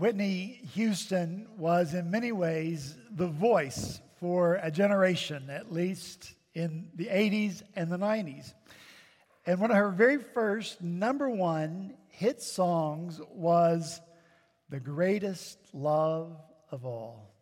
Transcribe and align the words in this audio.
Whitney 0.00 0.62
Houston 0.72 1.46
was, 1.58 1.92
in 1.92 2.10
many 2.10 2.32
ways, 2.32 2.96
the 3.14 3.26
voice 3.26 4.00
for 4.18 4.54
a 4.62 4.70
generation, 4.70 5.50
at 5.50 5.70
least 5.70 6.32
in 6.54 6.88
the 6.94 7.04
80s 7.04 7.62
and 7.76 7.92
the 7.92 7.98
90s. 7.98 8.54
And 9.44 9.60
one 9.60 9.70
of 9.70 9.76
her 9.76 9.90
very 9.90 10.16
first 10.16 10.80
number 10.80 11.28
one 11.28 11.98
hit 12.08 12.40
songs 12.40 13.20
was 13.30 14.00
The 14.70 14.80
Greatest 14.80 15.58
Love 15.74 16.34
of 16.70 16.86
All. 16.86 17.34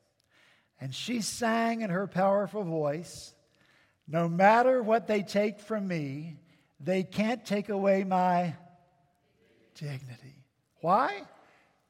And 0.81 0.93
she 0.93 1.21
sang 1.21 1.83
in 1.83 1.91
her 1.91 2.09
powerful 2.09 2.65
voice 2.65 3.35
No 4.09 4.29
matter 4.29 4.83
what 4.83 5.07
they 5.07 5.23
take 5.23 5.61
from 5.61 5.87
me, 5.87 6.41
they 6.81 7.05
can't 7.05 7.45
take 7.45 7.69
away 7.69 8.03
my 8.03 8.57
dignity. 9.77 10.43
Why? 10.81 11.23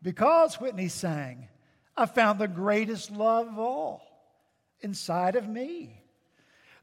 Because 0.02 0.60
Whitney 0.60 0.88
sang, 0.88 1.48
I 1.96 2.06
found 2.06 2.38
the 2.38 2.48
greatest 2.48 3.10
love 3.10 3.48
of 3.48 3.58
all 3.58 4.02
inside 4.80 5.34
of 5.34 5.48
me. 5.48 6.02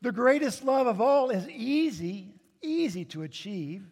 The 0.01 0.11
greatest 0.11 0.63
love 0.63 0.87
of 0.87 0.99
all 0.99 1.29
is 1.29 1.47
easy, 1.49 2.35
easy 2.61 3.05
to 3.05 3.23
achieve. 3.23 3.83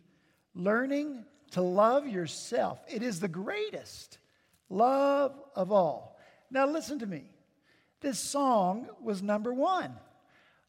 Learning 0.53 1.25
to 1.51 1.61
love 1.61 2.05
yourself. 2.07 2.79
It 2.87 3.01
is 3.01 3.19
the 3.19 3.27
greatest 3.27 4.17
love 4.69 5.33
of 5.55 5.71
all. 5.71 6.19
Now, 6.51 6.67
listen 6.67 6.99
to 6.99 7.07
me. 7.07 7.23
This 8.01 8.19
song 8.19 8.87
was 9.01 9.23
number 9.23 9.53
one. 9.53 9.95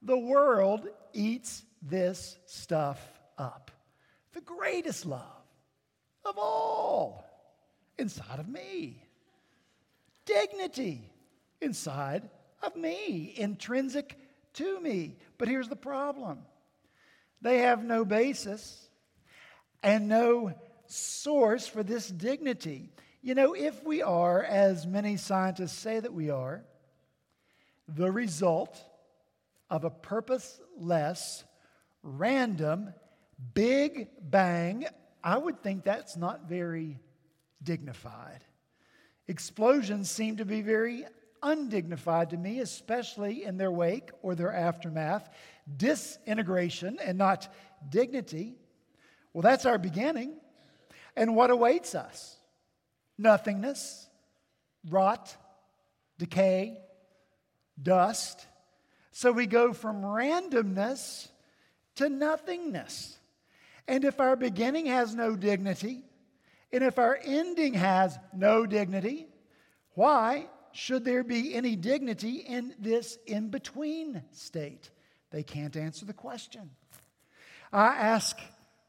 The 0.02 0.16
world 0.16 0.86
eats 1.12 1.64
this 1.82 2.38
stuff 2.46 3.00
up. 3.36 3.70
The 4.32 4.40
greatest 4.40 5.04
love 5.04 5.20
of 6.24 6.38
all 6.38 7.24
inside 7.98 8.40
of 8.40 8.48
me. 8.48 9.02
Dignity 10.24 11.10
inside 11.60 12.28
of 12.62 12.76
me, 12.76 13.34
intrinsic 13.36 14.18
to 14.54 14.80
me. 14.80 15.16
But 15.38 15.48
here's 15.48 15.68
the 15.68 15.76
problem 15.76 16.40
they 17.42 17.58
have 17.58 17.84
no 17.84 18.04
basis 18.04 18.88
and 19.82 20.08
no 20.08 20.54
source 20.86 21.66
for 21.66 21.82
this 21.82 22.08
dignity. 22.08 22.90
You 23.22 23.34
know, 23.34 23.54
if 23.54 23.82
we 23.84 24.02
are, 24.02 24.42
as 24.42 24.86
many 24.86 25.16
scientists 25.16 25.78
say 25.78 26.00
that 26.00 26.12
we 26.12 26.30
are, 26.30 26.64
the 27.88 28.10
result 28.10 28.82
of 29.70 29.84
a 29.84 29.90
purposeless, 29.90 31.44
random, 32.02 32.92
big 33.54 34.08
bang, 34.20 34.86
I 35.22 35.38
would 35.38 35.62
think 35.62 35.84
that's 35.84 36.16
not 36.16 36.48
very 36.48 36.98
dignified. 37.64 38.44
Explosions 39.26 40.10
seem 40.10 40.36
to 40.36 40.44
be 40.44 40.60
very 40.60 41.06
undignified 41.42 42.30
to 42.30 42.36
me, 42.36 42.60
especially 42.60 43.44
in 43.44 43.56
their 43.56 43.70
wake 43.70 44.10
or 44.22 44.34
their 44.34 44.52
aftermath. 44.52 45.28
Disintegration 45.76 46.98
and 47.02 47.18
not 47.18 47.52
dignity. 47.88 48.54
Well, 49.32 49.42
that's 49.42 49.66
our 49.66 49.78
beginning. 49.78 50.34
And 51.16 51.34
what 51.36 51.50
awaits 51.50 51.94
us? 51.94 52.36
Nothingness, 53.18 54.08
rot, 54.90 55.36
decay, 56.18 56.78
dust. 57.80 58.46
So 59.12 59.30
we 59.32 59.46
go 59.46 59.72
from 59.72 60.02
randomness 60.02 61.28
to 61.96 62.08
nothingness. 62.08 63.18
And 63.86 64.04
if 64.04 64.18
our 64.18 64.34
beginning 64.34 64.86
has 64.86 65.14
no 65.14 65.36
dignity, 65.36 66.02
and 66.74 66.82
if 66.82 66.98
our 66.98 67.16
ending 67.22 67.74
has 67.74 68.18
no 68.34 68.66
dignity, 68.66 69.28
why 69.94 70.48
should 70.72 71.04
there 71.04 71.22
be 71.22 71.54
any 71.54 71.76
dignity 71.76 72.38
in 72.38 72.74
this 72.80 73.16
in 73.26 73.48
between 73.48 74.24
state? 74.32 74.90
They 75.30 75.44
can't 75.44 75.76
answer 75.76 76.04
the 76.04 76.12
question. 76.12 76.70
I 77.72 77.86
ask, 77.86 78.36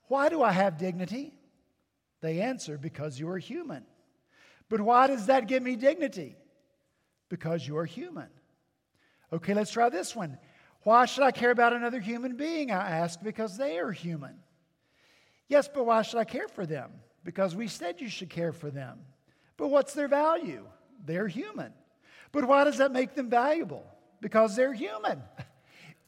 why 0.07 0.29
do 0.29 0.41
I 0.41 0.51
have 0.51 0.79
dignity? 0.79 1.35
They 2.21 2.41
answer, 2.41 2.79
because 2.79 3.19
you 3.19 3.29
are 3.29 3.37
human. 3.37 3.85
But 4.67 4.81
why 4.81 5.05
does 5.05 5.27
that 5.27 5.47
give 5.47 5.61
me 5.61 5.75
dignity? 5.75 6.35
Because 7.29 7.67
you 7.67 7.77
are 7.77 7.85
human. 7.85 8.29
Okay, 9.31 9.53
let's 9.53 9.71
try 9.71 9.89
this 9.89 10.15
one. 10.15 10.39
Why 10.81 11.05
should 11.05 11.23
I 11.23 11.31
care 11.31 11.51
about 11.51 11.73
another 11.73 11.99
human 11.99 12.35
being? 12.35 12.71
I 12.71 12.97
ask, 12.97 13.21
because 13.21 13.57
they 13.57 13.77
are 13.77 13.91
human. 13.91 14.39
Yes, 15.47 15.69
but 15.71 15.85
why 15.85 16.01
should 16.01 16.19
I 16.19 16.25
care 16.25 16.47
for 16.47 16.65
them? 16.65 16.91
Because 17.25 17.55
we 17.55 17.67
said 17.67 17.99
you 17.99 18.07
should 18.07 18.29
care 18.29 18.53
for 18.53 18.69
them. 18.69 18.99
But 19.57 19.67
what's 19.67 19.93
their 19.93 20.07
value? 20.07 20.65
They're 21.05 21.27
human. 21.27 21.73
But 22.31 22.45
why 22.45 22.63
does 22.63 22.77
that 22.77 22.93
make 22.93 23.15
them 23.15 23.29
valuable? 23.29 23.83
Because 24.21 24.55
they're 24.55 24.73
human. 24.73 25.21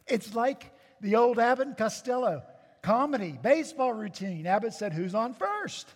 It's 0.10 0.34
like 0.34 0.72
the 1.02 1.18
old 1.18 1.38
Abbott 1.38 1.68
and 1.68 1.78
Costello 1.78 2.42
comedy, 2.82 3.38
baseball 3.44 3.92
routine. 3.92 4.48
Abbott 4.48 4.74
said, 4.74 4.94
Who's 4.94 5.14
on 5.14 5.34
first? 5.34 5.94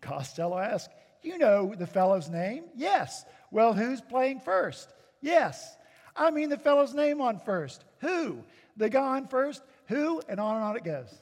Costello 0.00 0.58
asked, 0.58 0.90
You 1.22 1.38
know 1.38 1.72
the 1.78 1.86
fellow's 1.86 2.28
name? 2.28 2.64
Yes. 2.74 3.24
Well, 3.52 3.72
who's 3.72 4.00
playing 4.00 4.40
first? 4.40 4.92
Yes. 5.20 5.76
I 6.16 6.32
mean 6.32 6.48
the 6.48 6.58
fellow's 6.58 6.94
name 6.94 7.20
on 7.20 7.38
first. 7.38 7.84
Who? 8.00 8.38
The 8.76 8.88
guy 8.88 9.16
on 9.16 9.28
first? 9.28 9.62
Who? 9.86 10.20
And 10.28 10.40
on 10.40 10.56
and 10.56 10.64
on 10.64 10.76
it 10.76 10.82
goes. 10.82 11.14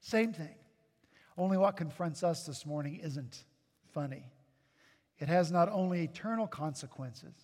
Same 0.00 0.32
thing. 0.32 0.54
Only 1.38 1.58
what 1.58 1.76
confronts 1.76 2.22
us 2.22 2.46
this 2.46 2.64
morning 2.64 3.00
isn't 3.02 3.44
funny. 3.92 4.24
It 5.18 5.28
has 5.28 5.50
not 5.50 5.68
only 5.70 6.02
eternal 6.02 6.46
consequences 6.46 7.34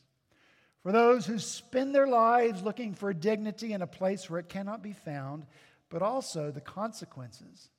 for 0.82 0.92
those 0.92 1.26
who 1.26 1.38
spend 1.38 1.94
their 1.94 2.06
lives 2.06 2.62
looking 2.62 2.94
for 2.94 3.12
dignity 3.12 3.72
in 3.72 3.82
a 3.82 3.86
place 3.86 4.28
where 4.28 4.40
it 4.40 4.48
cannot 4.48 4.82
be 4.82 4.92
found, 4.92 5.46
but 5.90 6.02
also 6.02 6.50
the 6.50 6.60
consequences 6.60 7.70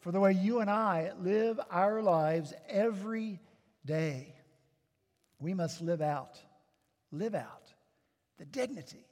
for 0.00 0.10
the 0.10 0.20
way 0.20 0.32
you 0.32 0.60
and 0.60 0.70
I 0.70 1.12
live 1.20 1.60
our 1.70 2.02
lives 2.02 2.52
every 2.68 3.40
day. 3.84 4.34
We 5.38 5.54
must 5.54 5.80
live 5.80 6.00
out, 6.00 6.38
live 7.12 7.34
out 7.34 7.72
the 8.38 8.44
dignity, 8.44 9.04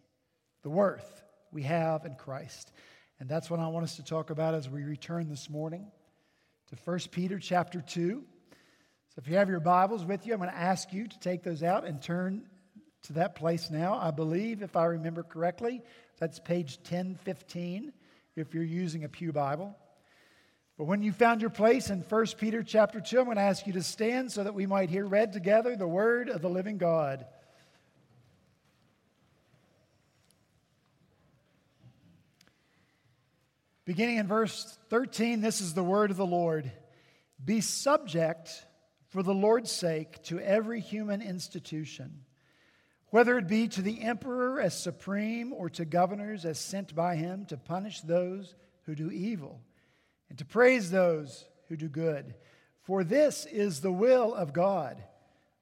the 0.62 0.70
worth 0.70 1.22
we 1.52 1.62
have 1.62 2.04
in 2.04 2.14
Christ. 2.14 2.72
And 3.20 3.28
that's 3.28 3.50
what 3.50 3.60
I 3.60 3.68
want 3.68 3.84
us 3.84 3.96
to 3.96 4.04
talk 4.04 4.30
about 4.30 4.54
as 4.54 4.68
we 4.68 4.82
return 4.82 5.28
this 5.28 5.48
morning 5.48 5.90
to 6.69 6.77
1 6.84 6.99
Peter 7.12 7.38
chapter 7.38 7.81
2. 7.81 8.25
So 9.09 9.15
if 9.19 9.28
you 9.28 9.37
have 9.37 9.49
your 9.49 9.60
Bibles 9.60 10.04
with 10.04 10.27
you, 10.27 10.32
I'm 10.32 10.41
going 10.41 10.50
to 10.50 10.56
ask 10.56 10.93
you 10.93 11.06
to 11.06 11.19
take 11.21 11.44
those 11.44 11.62
out 11.62 11.87
and 11.87 12.03
turn 12.03 12.44
to 13.04 13.12
that 13.15 13.37
place 13.37 13.71
now. 13.71 13.94
I 13.94 14.10
believe, 14.10 14.62
if 14.62 14.75
I 14.75 14.87
remember 14.87 15.22
correctly, 15.22 15.82
that's 16.19 16.41
page 16.41 16.78
1015 16.78 17.93
if 18.34 18.53
you're 18.53 18.65
using 18.65 19.04
a 19.04 19.09
Pew 19.09 19.32
Bible. 19.32 19.77
But 20.77 20.84
when 20.87 21.03
you 21.03 21.12
found 21.12 21.41
your 21.41 21.50
place 21.50 21.88
in 21.88 22.00
1 22.00 22.27
Peter 22.37 22.65
chapter 22.65 23.00
2, 23.00 23.21
I'm 23.21 23.25
going 23.27 23.37
to 23.37 23.43
ask 23.43 23.66
you 23.66 23.75
to 23.75 23.83
stand 23.83 24.33
so 24.33 24.43
that 24.43 24.54
we 24.54 24.66
might 24.66 24.91
hear 24.91 25.06
read 25.06 25.33
together 25.33 25.77
the 25.77 25.87
word 25.87 26.28
of 26.28 26.43
the 26.43 26.50
living 26.50 26.78
God. 26.78 27.27
Beginning 33.86 34.16
in 34.16 34.26
verse 34.26 34.76
13, 34.91 35.41
this 35.41 35.60
is 35.60 35.72
the 35.72 35.84
word 35.84 36.10
of 36.10 36.16
the 36.16 36.26
Lord. 36.26 36.72
Be 37.42 37.60
subject 37.60 38.66
for 39.10 39.22
the 39.22 39.32
Lord's 39.32 39.70
sake 39.70 40.24
to 40.24 40.41
every 40.41 40.80
human 40.80 41.22
institution, 41.22 42.24
whether 43.10 43.38
it 43.38 43.47
be 43.47 43.69
to 43.69 43.82
the 43.82 44.02
emperor 44.02 44.60
as 44.60 44.76
supreme 44.76 45.52
or 45.52 45.70
to 45.70 45.84
governors 45.84 46.44
as 46.44 46.58
sent 46.58 46.97
by 46.97 47.14
him 47.14 47.47
to 47.47 47.56
punish 47.56 48.00
those 48.00 48.56
who 48.86 48.97
do 48.97 49.12
evil 49.12 49.60
and 50.30 50.36
to 50.38 50.44
praise 50.44 50.91
those 50.91 51.44
who 51.68 51.76
do 51.76 51.88
good. 51.88 52.34
For 52.82 53.04
this 53.04 53.47
is 53.47 53.80
the 53.80 53.92
will 53.92 54.34
of 54.34 54.53
God, 54.53 55.00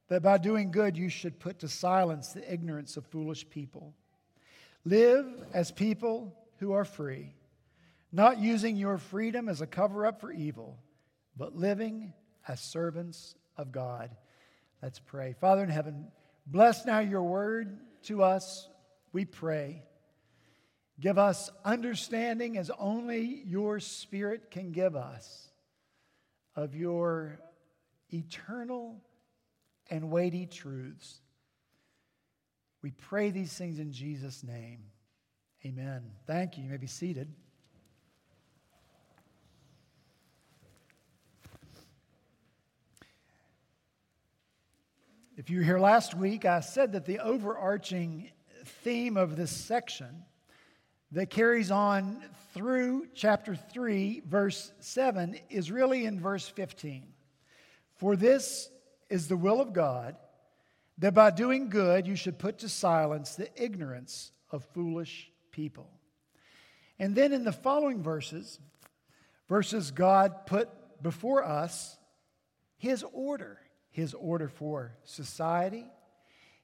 that 0.08 0.22
by 0.22 0.38
doing 0.38 0.70
good 0.70 0.96
you 0.96 1.10
should 1.10 1.38
put 1.38 1.58
to 1.58 1.68
silence 1.68 2.32
the 2.32 2.50
ignorance 2.50 2.96
of 2.96 3.04
foolish 3.04 3.50
people. 3.50 3.92
Live 4.86 5.26
as 5.52 5.70
people 5.70 6.34
who 6.56 6.72
are 6.72 6.86
free 6.86 7.34
not 8.14 8.38
using 8.38 8.76
your 8.76 8.96
freedom 8.96 9.48
as 9.48 9.60
a 9.60 9.66
cover 9.66 10.06
up 10.06 10.20
for 10.20 10.30
evil, 10.30 10.78
but 11.36 11.56
living 11.56 12.12
as 12.46 12.60
servants 12.60 13.34
of 13.56 13.72
God. 13.72 14.08
Let's 14.80 15.00
pray. 15.00 15.34
Father 15.40 15.64
in 15.64 15.68
heaven, 15.68 16.06
bless 16.46 16.86
now 16.86 17.00
your 17.00 17.24
word 17.24 17.80
to 18.04 18.22
us, 18.22 18.68
we 19.12 19.24
pray. 19.24 19.82
Give 21.00 21.18
us 21.18 21.50
understanding 21.64 22.56
as 22.56 22.70
only 22.78 23.42
your 23.46 23.80
Spirit 23.80 24.52
can 24.52 24.70
give 24.70 24.94
us 24.94 25.48
of 26.54 26.76
your 26.76 27.40
eternal 28.12 29.02
and 29.90 30.08
weighty 30.08 30.46
truths. 30.46 31.20
We 32.80 32.92
pray 32.92 33.30
these 33.30 33.52
things 33.52 33.80
in 33.80 33.90
Jesus' 33.90 34.44
name. 34.44 34.84
Amen. 35.66 36.12
Thank 36.28 36.56
you. 36.56 36.62
You 36.62 36.70
may 36.70 36.76
be 36.76 36.86
seated. 36.86 37.34
If 45.36 45.50
you 45.50 45.58
were 45.58 45.64
here 45.64 45.80
last 45.80 46.14
week, 46.14 46.44
I 46.44 46.60
said 46.60 46.92
that 46.92 47.06
the 47.06 47.18
overarching 47.18 48.30
theme 48.84 49.16
of 49.16 49.34
this 49.34 49.50
section 49.50 50.22
that 51.10 51.28
carries 51.28 51.72
on 51.72 52.22
through 52.54 53.08
chapter 53.14 53.56
3, 53.56 54.22
verse 54.28 54.70
7, 54.78 55.36
is 55.50 55.72
really 55.72 56.04
in 56.04 56.20
verse 56.20 56.46
15. 56.46 57.08
For 57.96 58.14
this 58.14 58.70
is 59.10 59.26
the 59.26 59.36
will 59.36 59.60
of 59.60 59.72
God, 59.72 60.14
that 60.98 61.14
by 61.14 61.32
doing 61.32 61.68
good 61.68 62.06
you 62.06 62.14
should 62.14 62.38
put 62.38 62.58
to 62.58 62.68
silence 62.68 63.34
the 63.34 63.50
ignorance 63.60 64.30
of 64.52 64.64
foolish 64.72 65.32
people. 65.50 65.90
And 67.00 67.16
then 67.16 67.32
in 67.32 67.42
the 67.42 67.50
following 67.50 68.04
verses, 68.04 68.60
verses 69.48 69.90
God 69.90 70.46
put 70.46 70.68
before 71.02 71.42
us 71.42 71.98
his 72.76 73.04
order, 73.12 73.58
his 73.94 74.12
order 74.12 74.48
for 74.48 74.92
society, 75.04 75.86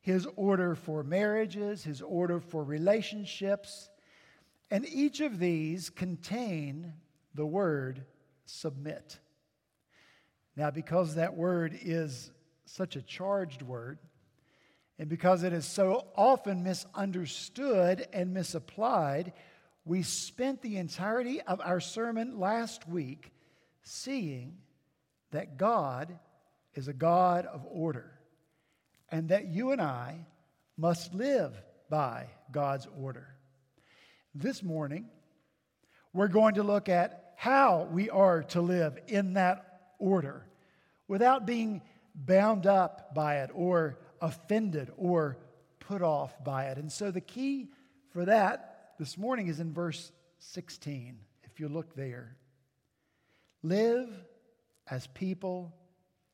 his 0.01 0.27
order 0.35 0.75
for 0.75 1.05
marriages, 1.05 1.85
his 1.85 2.03
order 2.03 2.41
for 2.41 2.65
relationships, 2.65 3.89
and 4.69 4.85
each 4.89 5.21
of 5.21 5.39
these 5.39 5.91
contain 5.91 6.93
the 7.37 7.47
word 7.47 8.05
submit. 8.47 9.21
Now, 10.57 10.73
because 10.73 11.15
that 11.15 11.37
word 11.37 11.79
is 11.81 12.33
such 12.65 12.97
a 12.97 13.03
charged 13.03 13.63
word, 13.63 14.01
and 14.99 15.09
because 15.09 15.45
it 15.45 15.53
is 15.53 15.67
so 15.67 16.09
often 16.17 16.65
misunderstood 16.65 18.09
and 18.13 18.35
misapplied, 18.35 19.35
we 19.85 20.03
spent 20.03 20.63
the 20.63 20.79
entirety 20.79 21.41
of 21.43 21.61
our 21.61 21.79
sermon 21.79 22.41
last 22.41 22.89
week 22.89 23.31
seeing 23.85 24.57
that 25.31 25.57
God 25.57 26.19
is 26.75 26.89
a 26.89 26.93
God 26.93 27.47
of 27.47 27.67
order 27.71 28.11
and 29.11 29.29
that 29.31 29.49
you 29.49 29.73
and 29.73 29.81
I 29.81 30.27
must 30.77 31.15
live 31.15 31.61
by 31.89 32.27
God's 32.53 32.87
order. 32.99 33.29
This 34.35 34.63
morning, 34.63 35.09
we're 36.13 36.29
going 36.29 36.55
to 36.55 36.63
look 36.63 36.89
at 36.89 37.35
how 37.37 37.89
we 37.91 38.11
are 38.11 38.43
to 38.45 38.61
live 38.61 38.99
in 39.09 39.35
that 39.35 39.65
order 39.99 40.47
without 41.09 41.47
being 41.47 41.83
bound 42.15 42.67
up 42.67 43.15
by 43.15 43.39
it 43.39 43.51
or 43.53 43.99
offended 44.21 44.91
or 44.97 45.39
put 45.81 46.03
off 46.03 46.33
by 46.45 46.67
it. 46.67 46.79
And 46.79 46.91
so 46.91 47.11
the 47.11 47.21
key 47.21 47.71
for 48.13 48.25
that 48.27 48.93
this 48.99 49.17
morning 49.17 49.49
is 49.49 49.61
in 49.61 49.73
verse 49.73 50.13
16, 50.39 51.19
if 51.43 51.59
you 51.59 51.69
look 51.69 51.95
there. 51.95 52.37
Live 53.63 54.09
as 54.89 55.07
people 55.09 55.75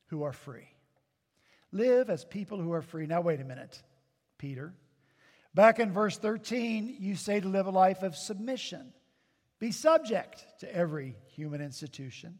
who 0.06 0.22
are 0.22 0.32
free. 0.32 0.68
Live 1.72 2.10
as 2.10 2.24
people 2.24 2.60
who 2.60 2.72
are 2.72 2.82
free. 2.82 3.06
Now, 3.06 3.20
wait 3.20 3.40
a 3.40 3.44
minute, 3.44 3.82
Peter. 4.38 4.72
Back 5.54 5.78
in 5.78 5.92
verse 5.92 6.18
13, 6.18 6.96
you 6.98 7.16
say 7.16 7.40
to 7.40 7.48
live 7.48 7.66
a 7.66 7.70
life 7.70 8.02
of 8.02 8.16
submission. 8.16 8.92
Be 9.58 9.72
subject 9.72 10.44
to 10.60 10.74
every 10.74 11.16
human 11.28 11.60
institution. 11.60 12.38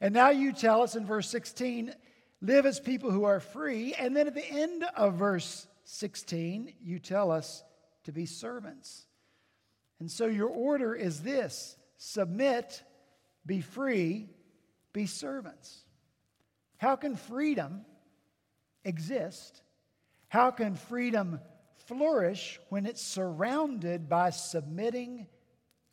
And 0.00 0.14
now 0.14 0.30
you 0.30 0.52
tell 0.52 0.82
us 0.82 0.94
in 0.94 1.06
verse 1.06 1.28
16, 1.28 1.94
live 2.40 2.66
as 2.66 2.78
people 2.78 3.10
who 3.10 3.24
are 3.24 3.40
free. 3.40 3.94
And 3.94 4.16
then 4.16 4.26
at 4.26 4.34
the 4.34 4.46
end 4.46 4.84
of 4.96 5.14
verse 5.14 5.66
16, 5.84 6.74
you 6.82 6.98
tell 6.98 7.30
us 7.30 7.62
to 8.04 8.12
be 8.12 8.26
servants. 8.26 9.06
And 9.98 10.10
so 10.10 10.26
your 10.26 10.48
order 10.48 10.94
is 10.94 11.22
this 11.22 11.76
submit, 11.98 12.82
be 13.44 13.60
free, 13.60 14.30
be 14.92 15.06
servants. 15.06 15.84
How 16.80 16.96
can 16.96 17.14
freedom 17.14 17.84
exist? 18.84 19.62
How 20.28 20.50
can 20.50 20.74
freedom 20.74 21.40
flourish 21.86 22.60
when 22.68 22.86
it's 22.86 23.02
surrounded 23.02 24.08
by 24.08 24.30
submitting 24.30 25.26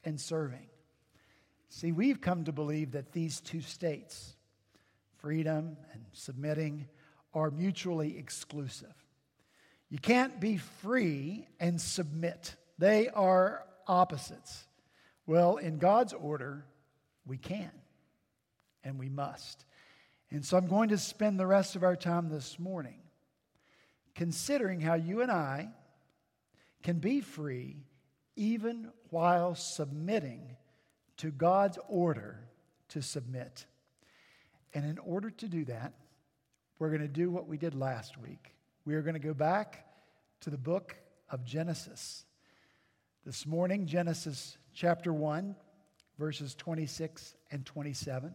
and 0.04 0.22
serving. 0.22 0.68
See, 1.70 1.92
we've 1.92 2.22
come 2.22 2.46
to 2.46 2.52
believe 2.52 2.92
that 2.92 3.12
these 3.12 3.42
two 3.42 3.62
states, 3.62 4.36
freedom 5.18 5.76
and 5.94 6.06
submitting, 6.14 6.88
are 7.34 7.52
mutually 7.52 8.18
exclusive. 8.18 8.94
You 9.90 9.98
can't 9.98 10.40
be 10.40 10.58
free 10.58 11.48
and 11.60 11.82
submit, 11.82 12.56
they 12.78 13.10
are 13.10 13.64
opposites. 13.88 14.66
Well, 15.26 15.58
in 15.58 15.78
God's 15.78 16.14
order, 16.14 16.66
we 17.26 17.38
can 17.38 17.72
and 18.84 19.00
we 19.00 19.10
must. 19.10 19.66
And 20.30 20.44
so 20.44 20.58
I'm 20.58 20.68
going 20.68 20.90
to 20.90 20.98
spend 20.98 21.40
the 21.40 21.48
rest 21.48 21.76
of 21.76 21.84
our 21.84 21.96
time 21.96 22.30
this 22.30 22.60
morning 22.60 23.00
considering 24.14 24.82
how 24.82 24.96
you 24.96 25.22
and 25.22 25.32
I 25.32 25.70
can 26.84 27.00
be 27.00 27.22
free 27.22 27.78
even 28.36 28.90
while 29.10 29.56
submitting 29.56 30.58
to 31.18 31.32
God's 31.32 31.80
order 31.88 32.40
to 32.90 33.02
submit. 33.02 33.66
And 34.74 34.86
in 34.86 34.98
order 35.00 35.30
to 35.30 35.48
do 35.48 35.66
that, 35.66 35.94
we're 36.78 36.90
going 36.90 37.02
to 37.02 37.08
do 37.08 37.32
what 37.32 37.48
we 37.48 37.58
did 37.58 37.74
last 37.74 38.18
week. 38.18 38.54
We 38.86 38.96
are 38.96 39.02
going 39.02 39.14
to 39.14 39.20
go 39.20 39.34
back 39.34 39.86
to 40.42 40.50
the 40.50 40.58
book 40.58 40.96
of 41.30 41.46
Genesis. 41.46 42.26
This 43.26 43.46
morning, 43.46 43.86
Genesis 43.86 44.58
chapter 44.74 45.14
1, 45.14 45.56
verses 46.20 46.54
26 46.56 47.36
and 47.50 47.66
27. 47.66 48.34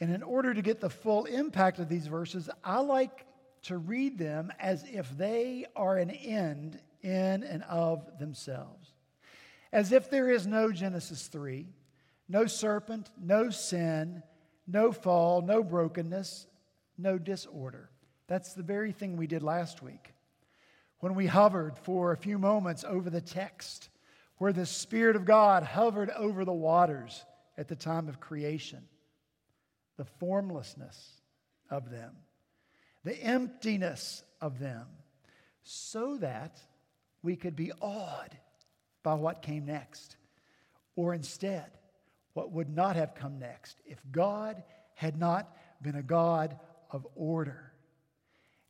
And 0.00 0.12
in 0.12 0.22
order 0.22 0.52
to 0.52 0.62
get 0.62 0.80
the 0.80 0.90
full 0.90 1.24
impact 1.24 1.78
of 1.78 1.88
these 1.88 2.06
verses, 2.06 2.50
I 2.62 2.80
like 2.80 3.26
to 3.62 3.78
read 3.78 4.18
them 4.18 4.52
as 4.58 4.84
if 4.84 5.16
they 5.16 5.66
are 5.74 5.96
an 5.96 6.10
end 6.10 6.78
in 7.02 7.42
and 7.42 7.62
of 7.64 8.18
themselves. 8.18 8.92
As 9.72 9.92
if 9.92 10.10
there 10.10 10.30
is 10.30 10.46
no 10.46 10.70
Genesis 10.70 11.26
3, 11.28 11.66
no 12.28 12.46
serpent, 12.46 13.10
no 13.20 13.50
sin, 13.50 14.22
no 14.66 14.92
fall, 14.92 15.42
no 15.42 15.62
brokenness, 15.62 16.46
no 16.98 17.18
disorder. 17.18 17.90
That's 18.26 18.54
the 18.54 18.62
very 18.62 18.92
thing 18.92 19.16
we 19.16 19.26
did 19.26 19.42
last 19.42 19.82
week 19.82 20.12
when 21.00 21.14
we 21.14 21.26
hovered 21.26 21.78
for 21.78 22.12
a 22.12 22.16
few 22.16 22.38
moments 22.38 22.84
over 22.84 23.10
the 23.10 23.20
text 23.20 23.90
where 24.38 24.52
the 24.52 24.66
Spirit 24.66 25.16
of 25.16 25.24
God 25.24 25.62
hovered 25.62 26.10
over 26.10 26.44
the 26.44 26.52
waters 26.52 27.24
at 27.56 27.68
the 27.68 27.76
time 27.76 28.08
of 28.08 28.20
creation, 28.20 28.82
the 29.96 30.04
formlessness 30.04 31.20
of 31.70 31.90
them, 31.90 32.12
the 33.04 33.16
emptiness 33.22 34.22
of 34.40 34.58
them, 34.58 34.86
so 35.62 36.16
that 36.18 36.60
we 37.22 37.36
could 37.36 37.56
be 37.56 37.72
awed 37.80 38.36
by 39.02 39.14
what 39.14 39.42
came 39.42 39.66
next. 39.66 40.16
Or 40.94 41.12
instead, 41.12 41.70
what 42.34 42.52
would 42.52 42.68
not 42.68 42.96
have 42.96 43.14
come 43.14 43.38
next 43.38 43.80
if 43.86 43.98
God 44.10 44.62
had 44.94 45.18
not 45.18 45.54
been 45.82 45.96
a 45.96 46.02
God 46.02 46.58
of 46.90 47.06
order. 47.14 47.72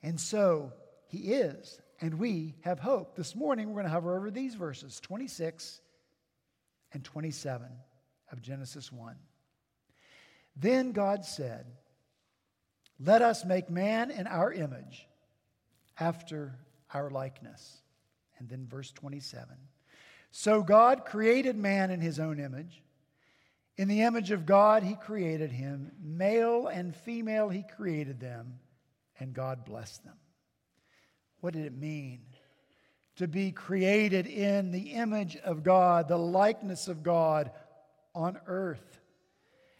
And 0.03 0.21
so 0.21 0.73
he 1.09 1.33
is, 1.33 1.81
and 2.01 2.15
we 2.15 2.55
have 2.63 2.79
hope. 2.79 3.17
This 3.17 3.35
morning, 3.35 3.69
we're 3.69 3.83
going 3.83 3.87
to 3.87 3.91
hover 3.91 4.17
over 4.17 4.31
these 4.31 4.55
verses 4.55 5.01
26 5.01 5.81
and 6.93 7.05
27 7.05 7.67
of 8.33 8.43
Genesis 8.43 8.93
1. 8.93 9.17
Then 10.57 10.93
God 10.93 11.25
said, 11.25 11.67
Let 12.99 13.23
us 13.23 13.45
make 13.45 13.71
man 13.71 14.11
in 14.11 14.27
our 14.27 14.53
image, 14.53 15.07
after 15.99 16.59
our 16.93 17.11
likeness 17.11 17.83
and 18.39 18.49
then 18.49 18.67
verse 18.67 18.93
27. 18.93 19.49
So 20.31 20.63
God 20.63 21.05
created 21.05 21.57
man 21.57 21.91
in 21.91 22.01
his 22.01 22.19
own 22.19 22.39
image. 22.39 22.83
In 23.77 23.89
the 23.89 24.03
image 24.03 24.31
of 24.31 24.47
God, 24.47 24.83
he 24.83 24.95
created 24.95 25.51
him. 25.51 25.93
Male 26.03 26.67
and 26.67 26.95
female, 26.95 27.49
he 27.49 27.63
created 27.63 28.21
them, 28.21 28.59
and 29.19 29.35
God 29.35 29.65
blessed 29.65 30.05
them. 30.05 30.17
What 31.41 31.55
did 31.55 31.67
it 31.67 31.77
mean? 31.77 32.21
To 33.17 33.29
be 33.29 33.53
created 33.53 34.27
in 34.27 34.73
the 34.73 34.93
image 34.93 35.37
of 35.37 35.63
God, 35.63 36.09
the 36.09 36.19
likeness 36.19 36.89
of 36.89 37.03
God 37.03 37.51
on 38.15 38.39
earth. 38.47 39.01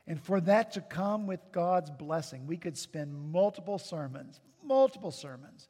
And 0.07 0.23
for 0.23 0.41
that 0.43 0.73
to 0.73 0.81
come 0.81 1.27
with 1.27 1.41
God's 1.53 1.91
blessing, 1.91 2.47
we 2.47 2.57
could 2.57 2.79
spend 2.79 3.33
multiple 3.33 3.79
sermons, 3.79 4.41
multiple 4.63 5.11
sermons, 5.11 5.69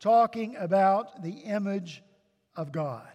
talking 0.00 0.56
about 0.56 1.22
the 1.22 1.30
image 1.30 2.02
of 2.56 2.72
God. 2.72 3.08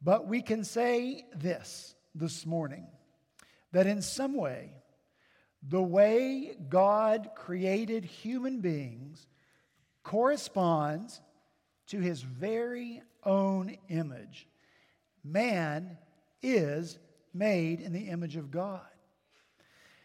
But 0.00 0.26
we 0.26 0.42
can 0.42 0.64
say 0.64 1.24
this 1.34 1.94
this 2.14 2.46
morning 2.46 2.86
that 3.72 3.86
in 3.86 4.02
some 4.02 4.34
way, 4.34 4.74
the 5.68 5.82
way 5.82 6.56
God 6.68 7.30
created 7.34 8.04
human 8.04 8.60
beings 8.60 9.26
corresponds 10.02 11.20
to 11.88 11.98
his 11.98 12.22
very 12.22 13.02
own 13.24 13.76
image. 13.88 14.48
Man 15.24 15.96
is 16.42 16.98
made 17.32 17.80
in 17.80 17.92
the 17.92 18.08
image 18.08 18.36
of 18.36 18.50
God. 18.50 18.80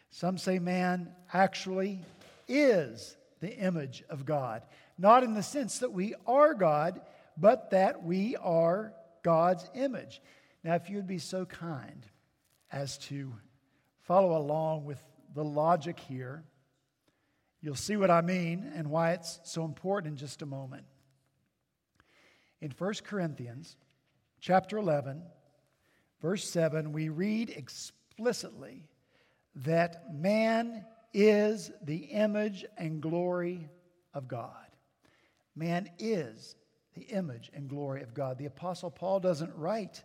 Some 0.10 0.38
say 0.38 0.60
man 0.60 1.14
actually 1.34 2.00
is 2.48 3.16
the 3.40 3.56
image 3.56 4.04
of 4.10 4.26
God. 4.26 4.64
Not 4.98 5.24
in 5.24 5.34
the 5.34 5.44
sense 5.44 5.80
that 5.80 5.92
we 5.92 6.16
are 6.26 6.54
God, 6.54 7.02
but 7.38 7.72
that 7.72 8.04
we 8.04 8.36
are 8.38 8.94
God's 9.24 9.70
image. 9.76 10.22
Now, 10.64 10.76
if 10.76 10.90
you 10.90 10.96
would 10.98 11.08
be 11.08 11.20
so 11.20 11.46
kind 11.46 12.06
as 12.72 12.98
to 12.98 13.34
follow 14.02 14.38
along 14.38 14.86
with 14.86 15.02
the 15.36 15.44
logic 15.44 16.00
here, 16.00 16.44
you'll 17.62 17.76
see 17.76 17.96
what 17.96 18.10
I 18.10 18.22
mean 18.22 18.72
and 18.76 18.90
why 18.90 19.12
it's 19.12 19.40
so 19.44 19.66
important 19.66 20.14
in 20.14 20.18
just 20.18 20.42
a 20.42 20.46
moment. 20.46 20.86
In 22.60 22.72
1 22.72 22.94
Corinthians 23.04 23.76
chapter 24.40 24.78
11, 24.78 25.22
verse 26.22 26.50
7, 26.50 26.92
we 26.92 27.10
read 27.10 27.50
explicitly 27.50 28.86
that 29.58 30.14
man 30.14 30.86
is 31.14 31.72
the 31.82 31.98
image 31.98 32.66
and 32.78 33.02
glory 33.02 33.70
of 34.14 34.28
God. 34.28 34.52
Man 35.56 35.90
is 35.98 36.56
the 36.94 37.04
image 37.04 37.50
and 37.54 37.68
glory 37.68 38.04
of 38.04 38.14
God. 38.14 38.38
The 38.38 38.46
Apostle 38.46 38.92
Paul 38.92 39.20
doesn't 39.20 39.56
write 39.56 40.04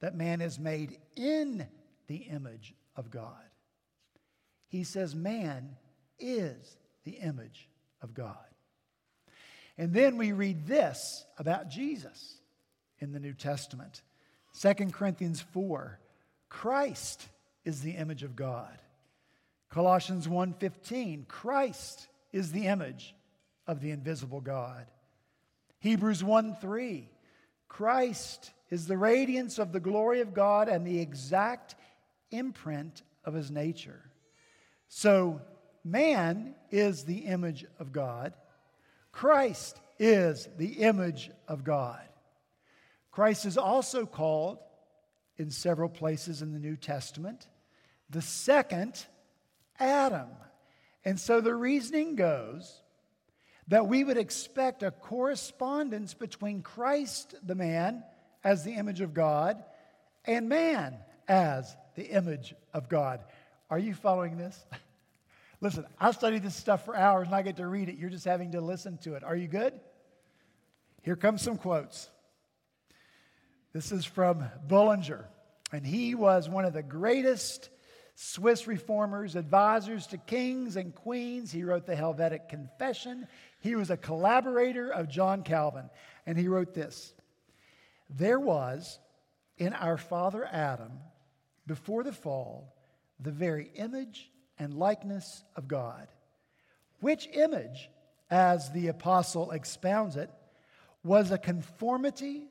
that 0.00 0.14
man 0.14 0.40
is 0.40 0.58
made 0.58 0.98
in 1.16 1.66
the 2.06 2.16
image 2.16 2.74
of 2.96 3.10
God. 3.10 3.42
He 4.68 4.84
says 4.84 5.14
man 5.14 5.76
is 6.18 6.76
the 7.04 7.12
image 7.12 7.68
of 8.02 8.14
God. 8.14 8.36
And 9.78 9.94
then 9.94 10.18
we 10.18 10.32
read 10.32 10.66
this 10.66 11.24
about 11.38 11.68
Jesus 11.68 12.38
in 12.98 13.12
the 13.12 13.20
New 13.20 13.32
Testament 13.32 14.02
2 14.60 14.74
Corinthians 14.92 15.40
4 15.40 15.98
Christ 16.50 17.28
is 17.64 17.80
the 17.80 17.92
image 17.92 18.22
of 18.22 18.36
God. 18.36 18.78
Colossians 19.72 20.28
1:15 20.28 21.24
Christ 21.28 22.08
is 22.30 22.52
the 22.52 22.66
image 22.66 23.16
of 23.66 23.80
the 23.80 23.90
invisible 23.90 24.42
God. 24.42 24.86
Hebrews 25.78 26.22
1:3 26.22 27.08
Christ 27.68 28.52
is 28.68 28.86
the 28.86 28.98
radiance 28.98 29.58
of 29.58 29.72
the 29.72 29.80
glory 29.80 30.20
of 30.20 30.34
God 30.34 30.68
and 30.68 30.86
the 30.86 31.00
exact 31.00 31.74
imprint 32.30 33.02
of 33.24 33.32
his 33.32 33.50
nature. 33.50 34.10
So 34.88 35.40
man 35.82 36.54
is 36.70 37.06
the 37.06 37.24
image 37.24 37.64
of 37.78 37.92
God. 37.92 38.34
Christ 39.10 39.80
is 39.98 40.50
the 40.58 40.82
image 40.82 41.30
of 41.48 41.64
God. 41.64 42.06
Christ 43.10 43.46
is 43.46 43.56
also 43.56 44.04
called 44.04 44.58
in 45.38 45.50
several 45.50 45.88
places 45.88 46.42
in 46.42 46.52
the 46.52 46.58
New 46.58 46.76
Testament 46.76 47.48
the 48.10 48.20
second 48.20 49.06
Adam. 49.78 50.28
And 51.04 51.18
so 51.18 51.40
the 51.40 51.54
reasoning 51.54 52.16
goes 52.16 52.80
that 53.68 53.86
we 53.86 54.04
would 54.04 54.16
expect 54.16 54.82
a 54.82 54.90
correspondence 54.90 56.14
between 56.14 56.62
Christ, 56.62 57.34
the 57.44 57.54
man, 57.54 58.04
as 58.44 58.64
the 58.64 58.72
image 58.72 59.00
of 59.00 59.14
God, 59.14 59.62
and 60.24 60.48
man 60.48 60.96
as 61.28 61.76
the 61.94 62.04
image 62.04 62.54
of 62.74 62.88
God. 62.88 63.20
Are 63.70 63.78
you 63.78 63.94
following 63.94 64.36
this? 64.36 64.58
Listen, 65.60 65.86
I 65.98 66.10
studied 66.10 66.42
this 66.42 66.56
stuff 66.56 66.84
for 66.84 66.96
hours 66.96 67.28
and 67.28 67.36
I 67.36 67.42
get 67.42 67.56
to 67.56 67.66
read 67.66 67.88
it. 67.88 67.96
You're 67.96 68.10
just 68.10 68.24
having 68.24 68.52
to 68.52 68.60
listen 68.60 68.98
to 68.98 69.14
it. 69.14 69.22
Are 69.22 69.36
you 69.36 69.46
good? 69.46 69.72
Here 71.02 71.14
comes 71.14 71.40
some 71.40 71.56
quotes. 71.56 72.10
This 73.72 73.92
is 73.92 74.04
from 74.04 74.44
Bullinger, 74.66 75.24
and 75.72 75.86
he 75.86 76.14
was 76.14 76.48
one 76.48 76.64
of 76.64 76.74
the 76.74 76.82
greatest 76.82 77.70
Swiss 78.14 78.66
reformers, 78.66 79.36
advisors 79.36 80.06
to 80.08 80.18
kings 80.18 80.76
and 80.76 80.94
queens. 80.94 81.50
He 81.50 81.64
wrote 81.64 81.86
the 81.86 81.96
Helvetic 81.96 82.48
Confession. 82.48 83.26
He 83.60 83.74
was 83.74 83.90
a 83.90 83.96
collaborator 83.96 84.90
of 84.90 85.08
John 85.08 85.42
Calvin, 85.42 85.88
and 86.26 86.36
he 86.36 86.48
wrote 86.48 86.74
this 86.74 87.14
There 88.10 88.40
was 88.40 88.98
in 89.56 89.72
our 89.72 89.96
father 89.96 90.44
Adam, 90.44 90.92
before 91.66 92.02
the 92.02 92.12
fall, 92.12 92.74
the 93.20 93.30
very 93.30 93.70
image 93.76 94.30
and 94.58 94.74
likeness 94.74 95.44
of 95.56 95.68
God. 95.68 96.08
Which 97.00 97.28
image, 97.32 97.90
as 98.30 98.70
the 98.72 98.88
apostle 98.88 99.50
expounds 99.50 100.16
it, 100.16 100.30
was 101.04 101.30
a 101.30 101.38
conformity 101.38 102.48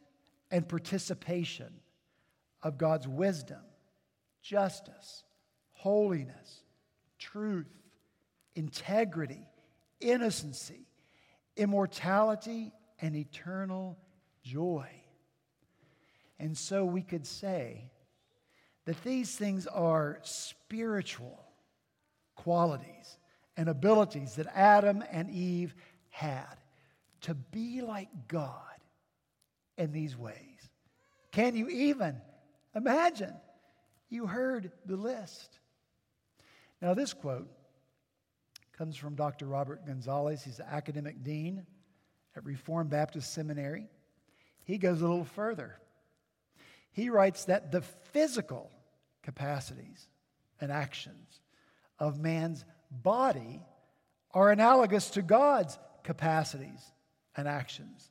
and 0.50 0.68
participation 0.68 1.74
of 2.62 2.78
God's 2.78 3.08
wisdom, 3.08 3.62
justice, 4.42 5.24
holiness, 5.82 6.62
truth, 7.18 7.66
integrity, 8.54 9.48
innocency, 10.00 10.86
immortality, 11.58 12.72
and 13.02 13.16
eternal 13.16 13.98
joy. 14.44 14.88
And 16.38 16.56
so 16.56 16.86
we 16.86 17.02
could 17.02 17.26
say 17.26 17.90
that 18.86 19.04
these 19.04 19.36
things 19.36 19.66
are 19.66 20.20
spiritual 20.22 21.44
qualities 22.36 23.18
and 23.58 23.68
abilities 23.68 24.36
that 24.36 24.56
Adam 24.56 25.04
and 25.12 25.32
Eve 25.32 25.74
had 26.10 26.58
to 27.22 27.34
be 27.34 27.82
like 27.82 28.10
God 28.28 28.54
in 29.80 29.92
these 29.92 30.16
ways. 30.16 30.70
Can 31.32 31.56
you 31.56 31.70
even 31.70 32.22
imagine? 32.76 33.34
You 34.12 34.28
heard 34.28 34.72
the 34.86 34.98
list. 34.98 35.58
Now, 36.82 36.94
this 36.94 37.14
quote 37.14 37.48
comes 38.78 38.98
from 38.98 39.16
Dr. 39.16 39.46
Robert 39.46 39.86
Gonzales. 39.86 40.44
He's 40.44 40.58
the 40.58 40.68
academic 40.68 41.24
dean 41.24 41.66
at 42.36 42.44
Reformed 42.44 42.90
Baptist 42.90 43.34
Seminary. 43.34 43.88
He 44.64 44.78
goes 44.78 45.02
a 45.02 45.08
little 45.08 45.26
further. 45.26 45.78
He 46.92 47.10
writes 47.10 47.46
that 47.46 47.72
the 47.72 47.82
physical 47.82 48.72
capacities 49.22 50.08
and 50.60 50.72
actions 50.72 51.42
of 52.00 52.20
man's 52.20 52.66
body 52.90 53.64
are 54.34 54.50
analogous 54.50 55.12
to 55.12 55.22
God's 55.22 55.78
capacities 56.04 56.82
and 57.36 57.48
actions. 57.48 58.10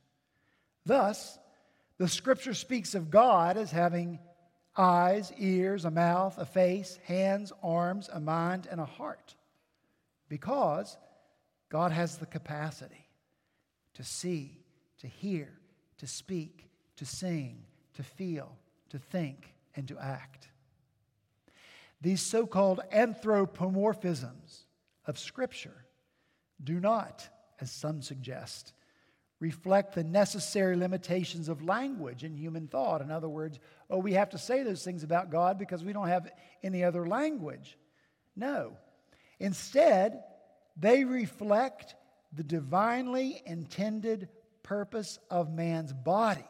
Thus, 0.86 1.38
the 1.98 2.08
scripture 2.08 2.54
speaks 2.54 2.94
of 2.94 3.10
God 3.10 3.56
as 3.56 3.70
having 3.70 4.18
eyes, 4.80 5.30
ears, 5.38 5.84
a 5.84 5.90
mouth, 5.90 6.38
a 6.38 6.46
face, 6.46 6.98
hands, 7.04 7.52
arms, 7.62 8.08
a 8.12 8.18
mind, 8.18 8.66
and 8.70 8.80
a 8.80 8.86
heart. 8.86 9.34
Because 10.28 10.96
God 11.68 11.92
has 11.92 12.16
the 12.16 12.26
capacity 12.26 13.06
to 13.94 14.02
see, 14.02 14.64
to 15.00 15.06
hear, 15.06 15.52
to 15.98 16.06
speak, 16.06 16.70
to 16.96 17.04
sing, 17.04 17.62
to 17.94 18.02
feel, 18.02 18.56
to 18.88 18.98
think, 18.98 19.54
and 19.76 19.86
to 19.88 19.98
act. 19.98 20.48
These 22.00 22.22
so 22.22 22.46
called 22.46 22.80
anthropomorphisms 22.92 24.64
of 25.06 25.18
Scripture 25.18 25.84
do 26.64 26.80
not, 26.80 27.28
as 27.60 27.70
some 27.70 28.00
suggest, 28.00 28.72
reflect 29.40 29.94
the 29.94 30.04
necessary 30.04 30.76
limitations 30.76 31.48
of 31.48 31.64
language 31.64 32.22
and 32.24 32.36
human 32.36 32.68
thought. 32.68 33.00
In 33.00 33.10
other 33.10 33.28
words, 33.28 33.58
oh, 33.88 33.98
we 33.98 34.12
have 34.12 34.30
to 34.30 34.38
say 34.38 34.62
those 34.62 34.84
things 34.84 35.02
about 35.02 35.30
God 35.30 35.58
because 35.58 35.82
we 35.82 35.94
don't 35.94 36.08
have 36.08 36.30
any 36.62 36.84
other 36.84 37.06
language. 37.06 37.78
No. 38.36 38.76
Instead, 39.38 40.22
they 40.76 41.04
reflect 41.04 41.94
the 42.32 42.44
divinely 42.44 43.42
intended 43.46 44.28
purpose 44.62 45.18
of 45.30 45.52
man's 45.52 45.92
body. 45.92 46.44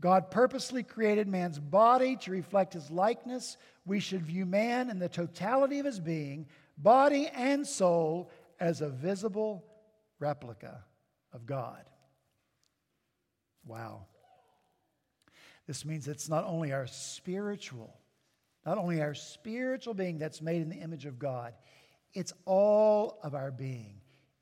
God 0.00 0.32
purposely 0.32 0.82
created 0.82 1.28
man's 1.28 1.60
body 1.60 2.16
to 2.16 2.32
reflect 2.32 2.74
his 2.74 2.90
likeness. 2.90 3.56
We 3.86 4.00
should 4.00 4.26
view 4.26 4.44
man 4.44 4.90
in 4.90 4.98
the 4.98 5.08
totality 5.08 5.78
of 5.78 5.86
his 5.86 6.00
being, 6.00 6.48
body 6.76 7.28
and 7.28 7.64
soul, 7.64 8.30
as 8.58 8.80
a 8.80 8.88
visible 8.88 9.64
replica 10.18 10.84
of 11.32 11.46
God. 11.46 11.84
Wow. 13.66 14.06
This 15.66 15.84
means 15.84 16.08
it's 16.08 16.28
not 16.28 16.44
only 16.44 16.72
our 16.72 16.86
spiritual, 16.86 17.96
not 18.66 18.78
only 18.78 19.00
our 19.00 19.14
spiritual 19.14 19.94
being 19.94 20.18
that's 20.18 20.42
made 20.42 20.62
in 20.62 20.68
the 20.68 20.76
image 20.76 21.06
of 21.06 21.18
God, 21.18 21.54
it's 22.14 22.32
all 22.44 23.18
of 23.22 23.34
our 23.34 23.50
being. 23.50 24.00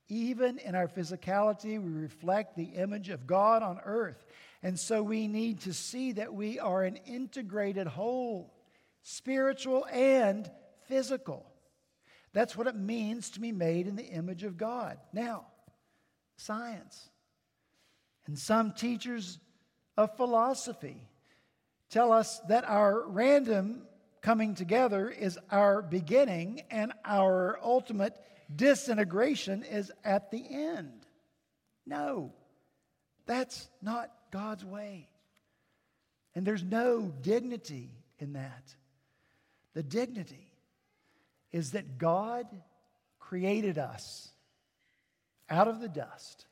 Even 0.09 0.59
in 0.59 0.75
our 0.75 0.89
physicality, 0.89 1.81
we 1.81 1.93
reflect 1.93 2.57
the 2.57 2.65
image 2.65 3.11
of 3.11 3.27
God 3.27 3.63
on 3.63 3.81
earth. 3.85 4.25
And 4.63 4.79
so 4.79 5.03
we 5.03 5.29
need 5.29 5.61
to 5.61 5.73
see 5.73 6.13
that 6.13 6.35
we 6.35 6.59
are 6.59 6.83
an 6.83 6.97
integrated 7.07 7.87
whole, 7.87 8.53
spiritual 9.03 9.87
and 9.93 10.51
physical. 10.89 11.47
That's 12.33 12.57
what 12.57 12.67
it 12.67 12.77
means 12.77 13.31
to 13.31 13.41
be 13.41 13.53
made 13.53 13.87
in 13.87 13.97
the 13.97 14.05
image 14.05 14.43
of 14.43 14.57
God. 14.57 14.99
Now, 15.13 15.47
science. 16.37 17.09
And 18.31 18.39
some 18.39 18.75
teachers 18.75 19.41
of 19.97 20.17
philosophy 20.17 21.09
tell 21.91 22.13
us 22.13 22.39
that 22.47 22.63
our 22.65 23.03
random 23.09 23.83
coming 24.23 24.55
together 24.55 25.11
is 25.11 25.37
our 25.51 25.83
beginning 25.83 26.63
and 26.71 26.93
our 27.05 27.59
ultimate 27.61 28.15
disintegration 28.55 29.65
is 29.65 29.91
at 30.05 30.31
the 30.31 30.45
end. 30.49 30.93
No, 31.85 32.33
that's 33.27 33.69
not 33.83 34.13
God's 34.31 34.65
way. 34.65 35.09
And 36.37 36.47
there's 36.47 36.63
no 36.63 37.13
dignity 37.23 37.91
in 38.21 38.35
that. 38.35 38.77
The 39.75 39.83
dignity 39.83 40.53
is 41.51 41.73
that 41.73 41.99
God 41.99 42.47
created 43.19 43.77
us 43.77 44.31
out 45.49 45.67
of 45.67 45.81
the 45.81 45.89
dust. 45.89 46.47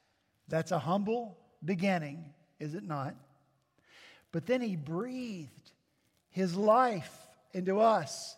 That's 0.49 0.73
a 0.73 0.81
humble 0.81 1.39
beginning, 1.65 2.25
is 2.59 2.75
it 2.75 2.85
not? 2.85 3.15
But 4.33 4.47
then 4.47 4.61
He 4.61 4.77
breathed 4.77 5.73
His 6.31 6.55
life 6.57 7.15
into 7.53 7.81
us 7.81 8.37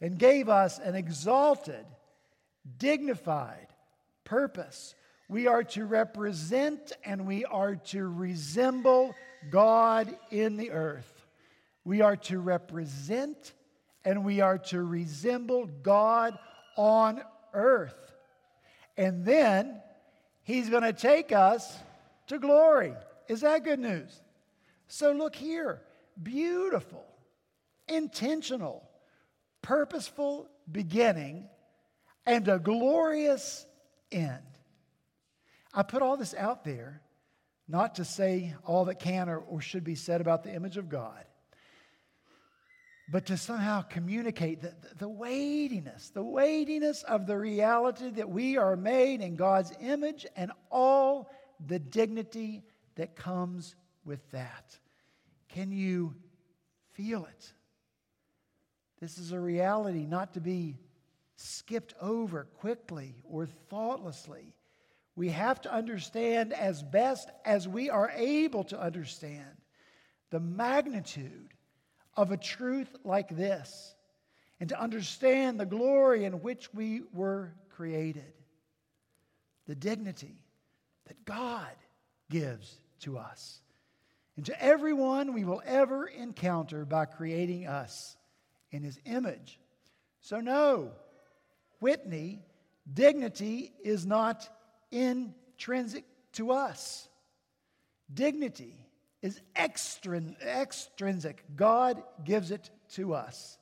and 0.00 0.18
gave 0.18 0.48
us 0.48 0.78
an 0.78 0.94
exalted, 0.94 1.84
dignified 2.78 3.68
purpose. 4.24 4.94
We 5.28 5.46
are 5.46 5.64
to 5.64 5.84
represent 5.84 6.92
and 7.04 7.26
we 7.26 7.44
are 7.44 7.76
to 7.76 8.06
resemble 8.06 9.14
God 9.50 10.14
in 10.30 10.56
the 10.56 10.70
earth. 10.70 11.26
We 11.84 12.00
are 12.00 12.16
to 12.16 12.38
represent 12.38 13.52
and 14.04 14.24
we 14.24 14.40
are 14.40 14.58
to 14.58 14.82
resemble 14.82 15.66
God 15.66 16.38
on 16.76 17.22
earth. 17.54 18.12
And 18.96 19.24
then 19.24 19.80
He's 20.42 20.68
going 20.68 20.82
to 20.82 20.92
take 20.92 21.32
us 21.32 21.76
to 22.28 22.38
glory. 22.38 22.94
Is 23.28 23.40
that 23.42 23.64
good 23.64 23.80
news? 23.80 24.20
So 24.88 25.12
look 25.12 25.34
here 25.34 25.80
beautiful, 26.22 27.04
intentional, 27.88 28.88
purposeful 29.62 30.48
beginning 30.70 31.48
and 32.26 32.46
a 32.48 32.58
glorious 32.58 33.66
end. 34.10 34.42
I 35.74 35.82
put 35.82 36.02
all 36.02 36.16
this 36.16 36.34
out 36.34 36.64
there 36.64 37.00
not 37.68 37.94
to 37.94 38.04
say 38.04 38.54
all 38.64 38.84
that 38.86 38.98
can 38.98 39.28
or, 39.28 39.38
or 39.38 39.60
should 39.60 39.84
be 39.84 39.94
said 39.94 40.20
about 40.20 40.44
the 40.44 40.52
image 40.52 40.76
of 40.76 40.88
God, 40.88 41.24
but 43.10 43.26
to 43.26 43.36
somehow 43.36 43.82
communicate 43.82 44.60
the, 44.60 44.74
the 44.98 45.08
weightiness, 45.08 46.10
the 46.10 46.22
weightiness 46.22 47.02
of 47.04 47.26
the 47.26 47.38
reality 47.38 48.10
that 48.10 48.28
we 48.28 48.58
are 48.58 48.76
made 48.76 49.20
in 49.20 49.36
God's 49.36 49.72
image 49.80 50.26
and 50.36 50.52
all 50.70 51.30
the 51.66 51.78
dignity 51.78 52.62
that 52.96 53.16
comes 53.16 53.74
with 54.04 54.30
that. 54.30 54.78
Can 55.48 55.70
you 55.72 56.14
feel 56.92 57.24
it? 57.24 57.52
This 59.00 59.18
is 59.18 59.32
a 59.32 59.40
reality 59.40 60.06
not 60.06 60.34
to 60.34 60.40
be 60.40 60.76
skipped 61.36 61.94
over 62.00 62.44
quickly 62.58 63.16
or 63.24 63.46
thoughtlessly. 63.46 64.54
We 65.16 65.28
have 65.30 65.60
to 65.62 65.72
understand 65.72 66.52
as 66.52 66.82
best 66.82 67.28
as 67.44 67.68
we 67.68 67.90
are 67.90 68.10
able 68.14 68.64
to 68.64 68.80
understand 68.80 69.50
the 70.30 70.40
magnitude 70.40 71.50
of 72.16 72.32
a 72.32 72.36
truth 72.36 72.94
like 73.04 73.28
this 73.36 73.94
and 74.60 74.68
to 74.68 74.80
understand 74.80 75.58
the 75.58 75.66
glory 75.66 76.24
in 76.24 76.40
which 76.40 76.72
we 76.72 77.02
were 77.12 77.52
created, 77.70 78.32
the 79.66 79.74
dignity 79.74 80.41
that 81.06 81.24
God 81.24 81.70
gives 82.30 82.78
to 83.00 83.18
us 83.18 83.60
and 84.36 84.46
to 84.46 84.62
everyone 84.62 85.34
we 85.34 85.44
will 85.44 85.62
ever 85.66 86.06
encounter 86.06 86.84
by 86.84 87.04
creating 87.04 87.66
us 87.66 88.16
in 88.70 88.82
his 88.82 88.98
image. 89.04 89.58
So, 90.20 90.40
no, 90.40 90.92
Whitney, 91.80 92.40
dignity 92.92 93.72
is 93.82 94.06
not 94.06 94.48
intrinsic 94.90 96.04
to 96.32 96.52
us. 96.52 97.08
Dignity 98.12 98.74
is 99.20 99.40
extrinsic. 99.56 101.44
God 101.54 102.02
gives 102.24 102.50
it 102.50 102.70
to 102.90 103.14
us. 103.14 103.58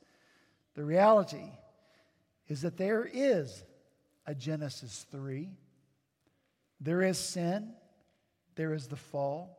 The 0.75 0.85
reality 0.85 1.51
is 2.49 2.63
that 2.63 2.77
there 2.77 3.09
is 3.11 3.65
a 4.27 4.35
Genesis 4.35 5.07
3. 5.11 5.51
There 6.81 7.03
is 7.03 7.19
sin, 7.19 7.73
there 8.55 8.73
is 8.73 8.89
the 8.89 8.97
fall. 8.97 9.59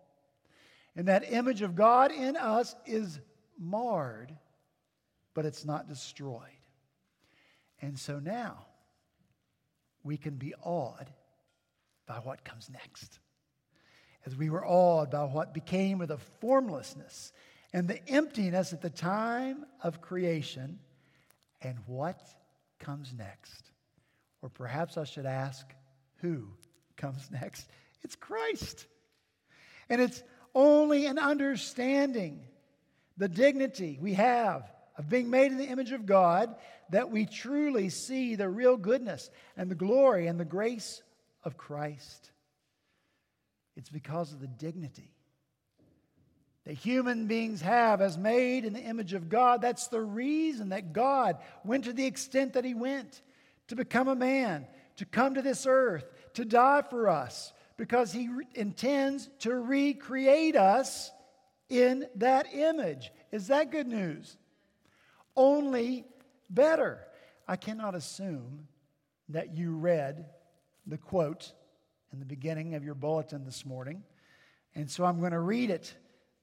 And 0.96 1.08
that 1.08 1.32
image 1.32 1.62
of 1.62 1.76
God 1.76 2.12
in 2.12 2.36
us 2.36 2.76
is 2.86 3.20
marred, 3.58 4.36
but 5.34 5.46
it's 5.46 5.64
not 5.64 5.88
destroyed. 5.88 6.42
And 7.82 7.98
so 7.98 8.20
now 8.20 8.66
we 10.04 10.18
can 10.18 10.36
be 10.36 10.54
awed 10.62 11.10
by 12.08 12.16
what 12.16 12.44
comes 12.44 12.70
next 12.70 13.20
as 14.26 14.36
we 14.36 14.50
were 14.50 14.66
awed 14.66 15.12
by 15.12 15.24
what 15.24 15.54
became 15.54 16.02
of 16.02 16.08
the 16.08 16.18
formlessness 16.18 17.32
and 17.74 17.88
the 17.88 18.08
emptiness 18.10 18.74
at 18.74 18.82
the 18.82 18.90
time 18.90 19.66
of 19.84 20.02
creation 20.02 20.80
and 21.62 21.78
what 21.86 22.22
comes 22.80 23.14
next. 23.18 23.72
Or 24.42 24.50
perhaps 24.50 24.98
I 24.98 25.04
should 25.04 25.26
ask, 25.26 25.66
who 26.18 26.48
comes 27.02 27.30
next? 27.32 27.68
It's 28.04 28.16
Christ. 28.16 28.86
And 29.90 30.00
it's 30.00 30.24
only 30.54 31.06
in 31.06 31.18
understanding 31.20 32.42
the 33.18 33.28
dignity 33.28 33.98
we 34.02 34.14
have 34.14 34.72
of 34.98 35.10
being 35.10 35.30
made 35.30 35.52
in 35.52 35.58
the 35.58 35.66
image 35.66 35.92
of 35.92 36.06
God 36.06 36.56
that 36.90 37.10
we 37.10 37.26
truly 37.26 37.90
see 37.90 38.36
the 38.36 38.50
real 38.50 38.78
goodness 38.78 39.30
and 39.58 39.70
the 39.70 39.76
glory 39.76 40.28
and 40.28 40.40
the 40.40 40.46
grace 40.46 41.02
of 41.44 41.58
Christ. 41.58 42.32
It's 43.76 43.90
because 43.90 44.34
of 44.34 44.42
the 44.42 44.48
dignity 44.48 45.12
that 46.66 46.74
human 46.74 47.28
beings 47.28 47.62
have 47.62 48.02
as 48.02 48.18
made 48.18 48.66
in 48.66 48.74
the 48.74 48.82
image 48.82 49.14
of 49.14 49.30
God. 49.30 49.62
That's 49.62 49.88
the 49.88 50.02
reason 50.02 50.70
that 50.70 50.94
God 50.94 51.38
went 51.64 51.86
to 51.86 51.94
the 51.94 52.06
extent 52.06 52.54
that 52.54 52.66
He 52.66 52.74
went 52.74 53.22
to 53.70 53.76
become 53.76 54.08
a 54.08 54.16
man, 54.16 54.68
to 54.98 55.06
come 55.06 55.36
to 55.36 55.42
this 55.42 55.66
earth, 55.66 56.06
to 56.34 56.46
die 56.46 56.84
for 56.90 57.10
us, 57.10 57.54
because 57.78 58.12
He 58.12 58.28
re- 58.28 58.48
intends 58.56 59.30
to 59.40 59.56
recreate 59.56 60.56
us 60.56 61.12
in 61.70 62.06
that 62.16 62.54
image. 62.54 63.12
Is 63.32 63.48
that 63.48 63.72
good 63.72 63.88
news? 63.88 64.38
Only 65.36 66.06
better. 66.50 67.00
I 67.48 67.56
cannot 67.56 67.96
assume 67.96 68.68
that 69.30 69.56
you 69.56 69.76
read 69.76 70.26
the 70.86 70.98
quote 70.98 71.54
in 72.12 72.20
the 72.20 72.26
beginning 72.26 72.76
of 72.76 72.84
your 72.84 72.96
bulletin 72.96 73.46
this 73.46 73.66
morning. 73.66 74.04
And 74.76 74.90
so 74.90 75.06
I'm 75.06 75.20
going 75.20 75.32
to 75.32 75.40
read 75.40 75.70
it 75.70 75.96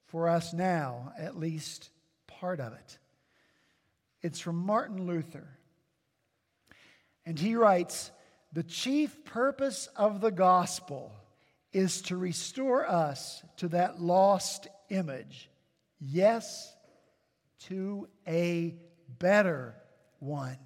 for 0.07 0.27
us 0.27 0.53
now, 0.53 1.13
at 1.17 1.37
least 1.37 1.91
part 2.27 2.59
of 2.59 2.73
it. 2.73 2.97
It's 4.21 4.39
from 4.39 4.55
Martin 4.55 5.05
Luther. 5.05 5.47
And 7.25 7.37
he 7.37 7.55
writes 7.55 8.11
The 8.53 8.63
chief 8.63 9.25
purpose 9.25 9.87
of 9.95 10.21
the 10.21 10.31
gospel 10.31 11.11
is 11.71 12.01
to 12.03 12.17
restore 12.17 12.87
us 12.89 13.43
to 13.57 13.67
that 13.69 14.01
lost 14.01 14.67
image. 14.89 15.49
Yes, 15.99 16.73
to 17.65 18.07
a 18.27 18.75
better 19.19 19.75
one. 20.19 20.57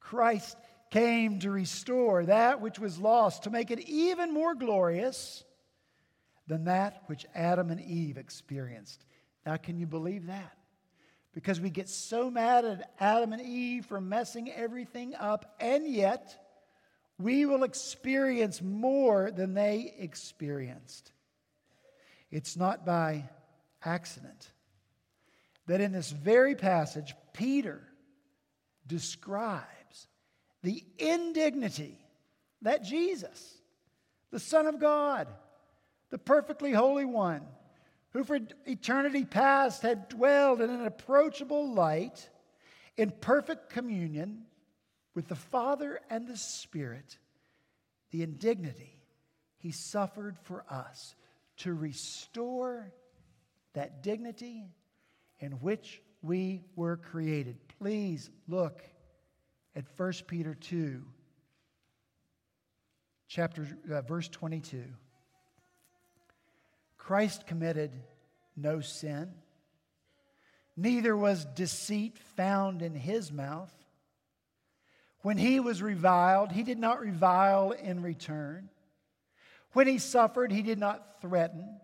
Christ 0.00 0.56
came 0.90 1.40
to 1.40 1.50
restore 1.50 2.24
that 2.24 2.62
which 2.62 2.78
was 2.78 2.98
lost, 2.98 3.42
to 3.42 3.50
make 3.50 3.70
it 3.70 3.80
even 3.80 4.32
more 4.32 4.54
glorious 4.54 5.44
than 6.46 6.64
that 6.64 7.02
which 7.06 7.26
Adam 7.34 7.70
and 7.70 7.80
Eve 7.80 8.16
experienced. 8.16 9.04
Now, 9.44 9.56
can 9.56 9.78
you 9.78 9.86
believe 9.86 10.28
that? 10.28 10.56
Because 11.34 11.60
we 11.60 11.68
get 11.68 11.90
so 11.90 12.30
mad 12.30 12.64
at 12.64 12.90
Adam 12.98 13.34
and 13.34 13.42
Eve 13.42 13.84
for 13.84 14.00
messing 14.00 14.50
everything 14.50 15.14
up, 15.14 15.56
and 15.60 15.86
yet 15.86 16.47
we 17.18 17.46
will 17.46 17.64
experience 17.64 18.62
more 18.62 19.30
than 19.30 19.54
they 19.54 19.94
experienced. 19.98 21.12
It's 22.30 22.56
not 22.56 22.86
by 22.86 23.28
accident 23.84 24.52
that 25.66 25.80
in 25.80 25.92
this 25.92 26.10
very 26.10 26.54
passage, 26.54 27.14
Peter 27.32 27.82
describes 28.86 30.08
the 30.62 30.82
indignity 30.98 31.98
that 32.62 32.82
Jesus, 32.82 33.54
the 34.30 34.40
Son 34.40 34.66
of 34.66 34.80
God, 34.80 35.28
the 36.10 36.18
perfectly 36.18 36.72
holy 36.72 37.04
one, 37.04 37.42
who 38.10 38.24
for 38.24 38.38
eternity 38.66 39.24
past 39.24 39.82
had 39.82 40.08
dwelled 40.08 40.60
in 40.60 40.70
an 40.70 40.86
approachable 40.86 41.72
light 41.72 42.28
in 42.96 43.10
perfect 43.10 43.70
communion 43.70 44.44
with 45.18 45.26
the 45.26 45.34
Father 45.34 45.98
and 46.10 46.28
the 46.28 46.36
Spirit, 46.36 47.18
the 48.12 48.22
indignity 48.22 49.00
he 49.56 49.72
suffered 49.72 50.38
for 50.44 50.64
us 50.70 51.16
to 51.56 51.74
restore 51.74 52.92
that 53.72 54.00
dignity 54.00 54.62
in 55.40 55.50
which 55.54 56.00
we 56.22 56.62
were 56.76 56.96
created. 56.96 57.56
Please 57.80 58.30
look 58.46 58.80
at 59.74 59.86
1 59.96 60.12
Peter 60.28 60.54
2 60.54 61.02
chapter 63.26 63.66
uh, 63.92 64.00
verse 64.02 64.28
22. 64.28 64.84
Christ 66.96 67.44
committed 67.44 67.90
no 68.56 68.80
sin. 68.80 69.32
Neither 70.76 71.16
was 71.16 71.44
deceit 71.44 72.16
found 72.36 72.82
in 72.82 72.94
his 72.94 73.32
mouth. 73.32 73.74
When 75.22 75.36
he 75.36 75.60
was 75.60 75.82
reviled, 75.82 76.52
he 76.52 76.62
did 76.62 76.78
not 76.78 77.00
revile 77.00 77.72
in 77.72 78.02
return. 78.02 78.68
When 79.72 79.86
he 79.86 79.98
suffered, 79.98 80.52
he 80.52 80.62
did 80.62 80.78
not 80.78 81.20
threaten, 81.20 81.80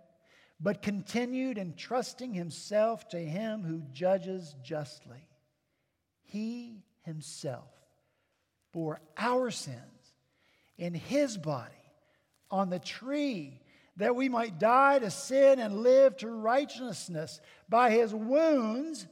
but 0.61 0.83
continued 0.83 1.59
entrusting 1.59 2.33
himself 2.33 3.09
to 3.09 3.19
him 3.19 3.63
who 3.63 3.83
judges 3.93 4.55
justly. 4.63 5.29
He 6.23 6.85
himself 7.03 7.69
bore 8.73 9.01
our 9.17 9.51
sins 9.51 9.79
in 10.79 10.95
his 10.95 11.37
body 11.37 11.73
on 12.51 12.71
the 12.71 12.79
tree 12.79 13.61
that 13.97 14.17
we 14.17 14.29
might 14.29 14.59
die 14.59 14.99
to 14.99 15.11
sin 15.11 15.59
and 15.59 15.83
live 15.83 16.17
to 16.17 16.29
righteousness. 16.29 17.41
By 17.69 17.91
his 17.91 18.13
wounds 18.13 19.07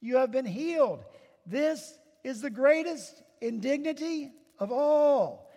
you 0.00 0.16
have 0.16 0.30
been 0.30 0.46
healed. 0.46 1.04
This 1.46 1.98
is 2.22 2.42
the 2.42 2.50
greatest 2.50 3.22
indignity 3.40 4.32
of 4.58 4.70
all. 4.70 5.50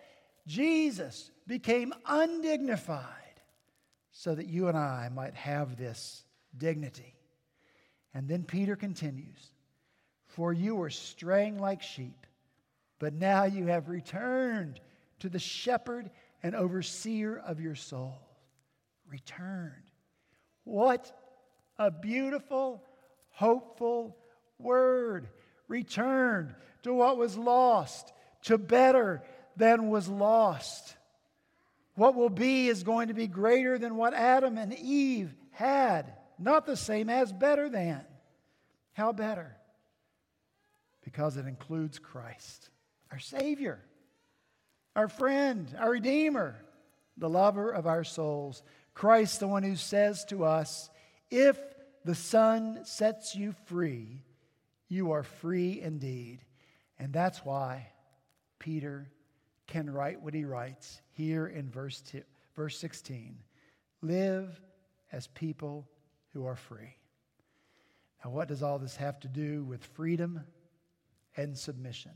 Jesus 0.46 1.30
became 1.46 1.92
undignified 2.06 3.04
so 4.12 4.34
that 4.34 4.46
you 4.46 4.68
and 4.68 4.76
I 4.76 5.08
might 5.12 5.34
have 5.34 5.76
this 5.76 6.24
dignity. 6.56 7.14
And 8.12 8.28
then 8.28 8.44
Peter 8.44 8.76
continues 8.76 9.50
For 10.26 10.52
you 10.52 10.76
were 10.76 10.90
straying 10.90 11.58
like 11.58 11.82
sheep, 11.82 12.26
but 12.98 13.12
now 13.12 13.44
you 13.44 13.66
have 13.66 13.88
returned 13.88 14.80
to 15.20 15.28
the 15.28 15.38
shepherd 15.38 16.10
and 16.42 16.54
overseer 16.54 17.38
of 17.38 17.60
your 17.60 17.74
souls. 17.74 18.12
Returned. 19.08 19.90
What 20.64 21.12
a 21.78 21.90
beautiful, 21.90 22.82
hopeful 23.30 24.16
word. 24.58 25.28
Returned 25.68 26.54
to 26.84 26.94
what 26.94 27.16
was 27.16 27.36
lost, 27.36 28.12
to 28.42 28.56
better 28.56 29.22
than 29.56 29.88
was 29.88 30.08
lost. 30.08 30.96
What 31.96 32.14
will 32.14 32.30
be 32.30 32.68
is 32.68 32.82
going 32.82 33.08
to 33.08 33.14
be 33.14 33.26
greater 33.26 33.78
than 33.78 33.96
what 33.96 34.14
Adam 34.14 34.58
and 34.58 34.72
Eve 34.74 35.34
had, 35.50 36.12
not 36.38 36.66
the 36.66 36.76
same 36.76 37.08
as 37.08 37.32
better 37.32 37.68
than. 37.68 38.04
How 38.92 39.12
better? 39.12 39.56
Because 41.02 41.36
it 41.36 41.46
includes 41.46 41.98
Christ, 41.98 42.70
our 43.10 43.18
Savior, 43.18 43.80
our 44.96 45.08
friend, 45.08 45.74
our 45.78 45.90
Redeemer, 45.90 46.56
the 47.16 47.28
lover 47.28 47.70
of 47.70 47.86
our 47.86 48.04
souls. 48.04 48.62
Christ, 48.92 49.40
the 49.40 49.48
one 49.48 49.62
who 49.62 49.76
says 49.76 50.24
to 50.26 50.44
us, 50.44 50.90
If 51.30 51.58
the 52.04 52.14
Son 52.14 52.80
sets 52.84 53.34
you 53.34 53.54
free, 53.66 54.22
you 54.88 55.12
are 55.12 55.22
free 55.22 55.80
indeed. 55.80 56.40
And 56.98 57.12
that's 57.12 57.44
why 57.44 57.88
Peter 58.58 59.10
can 59.66 59.90
write 59.90 60.20
what 60.20 60.34
he 60.34 60.44
writes 60.44 61.00
here 61.12 61.46
in 61.46 61.70
verse, 61.70 62.02
verse 62.54 62.78
16 62.78 63.36
live 64.02 64.60
as 65.12 65.26
people 65.28 65.88
who 66.32 66.44
are 66.46 66.56
free. 66.56 66.96
Now, 68.22 68.30
what 68.30 68.48
does 68.48 68.62
all 68.62 68.78
this 68.78 68.96
have 68.96 69.18
to 69.20 69.28
do 69.28 69.64
with 69.64 69.84
freedom 69.84 70.40
and 71.36 71.56
submission? 71.56 72.12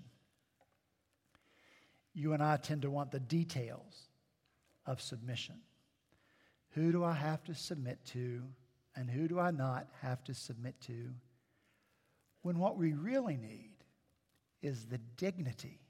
You 2.15 2.33
and 2.33 2.43
I 2.43 2.57
tend 2.57 2.83
to 2.83 2.91
want 2.91 3.11
the 3.11 3.21
details 3.21 4.09
of 4.87 5.01
submission. 5.01 5.57
Who 6.71 6.93
do 6.93 7.05
I 7.05 7.13
have 7.13 7.43
to 7.45 7.55
submit 7.55 8.05
to, 8.07 8.43
and 8.97 9.09
who 9.09 9.29
do 9.29 9.39
I 9.39 9.51
not 9.51 9.87
have 10.03 10.23
to 10.25 10.35
submit 10.35 10.81
to? 10.83 11.11
When 12.43 12.59
what 12.59 12.77
we 12.77 12.93
really 12.93 13.37
need 13.37 13.78
is 14.63 14.87
the 14.87 14.99
dignity 15.17 15.81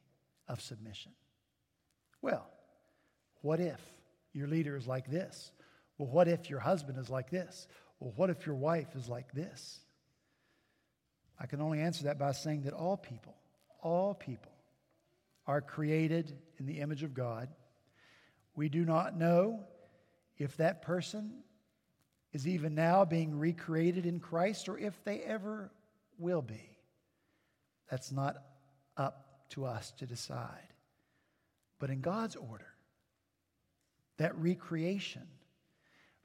of 0.48 0.60
submission. 0.60 1.12
Well, 2.22 2.48
what 3.42 3.60
if 3.60 3.80
your 4.32 4.48
leader 4.48 4.76
is 4.76 4.86
like 4.86 5.10
this? 5.10 5.52
Well, 5.96 6.08
what 6.08 6.28
if 6.28 6.50
your 6.50 6.60
husband 6.60 6.98
is 6.98 7.10
like 7.10 7.30
this? 7.30 7.66
Well, 8.00 8.12
what 8.16 8.30
if 8.30 8.46
your 8.46 8.54
wife 8.54 8.94
is 8.94 9.08
like 9.08 9.32
this? 9.32 9.80
I 11.40 11.46
can 11.46 11.60
only 11.60 11.80
answer 11.80 12.04
that 12.04 12.18
by 12.18 12.32
saying 12.32 12.62
that 12.62 12.72
all 12.72 12.96
people, 12.96 13.34
all 13.82 14.14
people, 14.14 14.52
are 15.46 15.60
created 15.60 16.36
in 16.58 16.66
the 16.66 16.80
image 16.80 17.02
of 17.02 17.14
God. 17.14 17.48
We 18.54 18.68
do 18.68 18.84
not 18.84 19.16
know 19.16 19.60
if 20.36 20.56
that 20.56 20.82
person 20.82 21.32
is 22.32 22.46
even 22.46 22.74
now 22.74 23.04
being 23.04 23.38
recreated 23.38 24.04
in 24.04 24.20
Christ 24.20 24.68
or 24.68 24.78
if 24.78 25.02
they 25.04 25.20
ever 25.20 25.70
will 26.18 26.42
be. 26.42 26.76
That's 27.90 28.12
not 28.12 28.36
up 28.98 29.24
to 29.50 29.64
us 29.64 29.92
to 29.98 30.06
decide. 30.06 30.74
But 31.78 31.90
in 31.90 32.00
God's 32.00 32.36
order, 32.36 32.74
that 34.18 34.36
recreation 34.36 35.26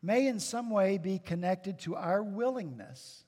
may 0.01 0.27
in 0.27 0.39
some 0.39 0.69
way 0.69 0.97
be 0.97 1.19
connected 1.19 1.79
to 1.79 1.95
our 1.95 2.21
willingness 2.21 3.23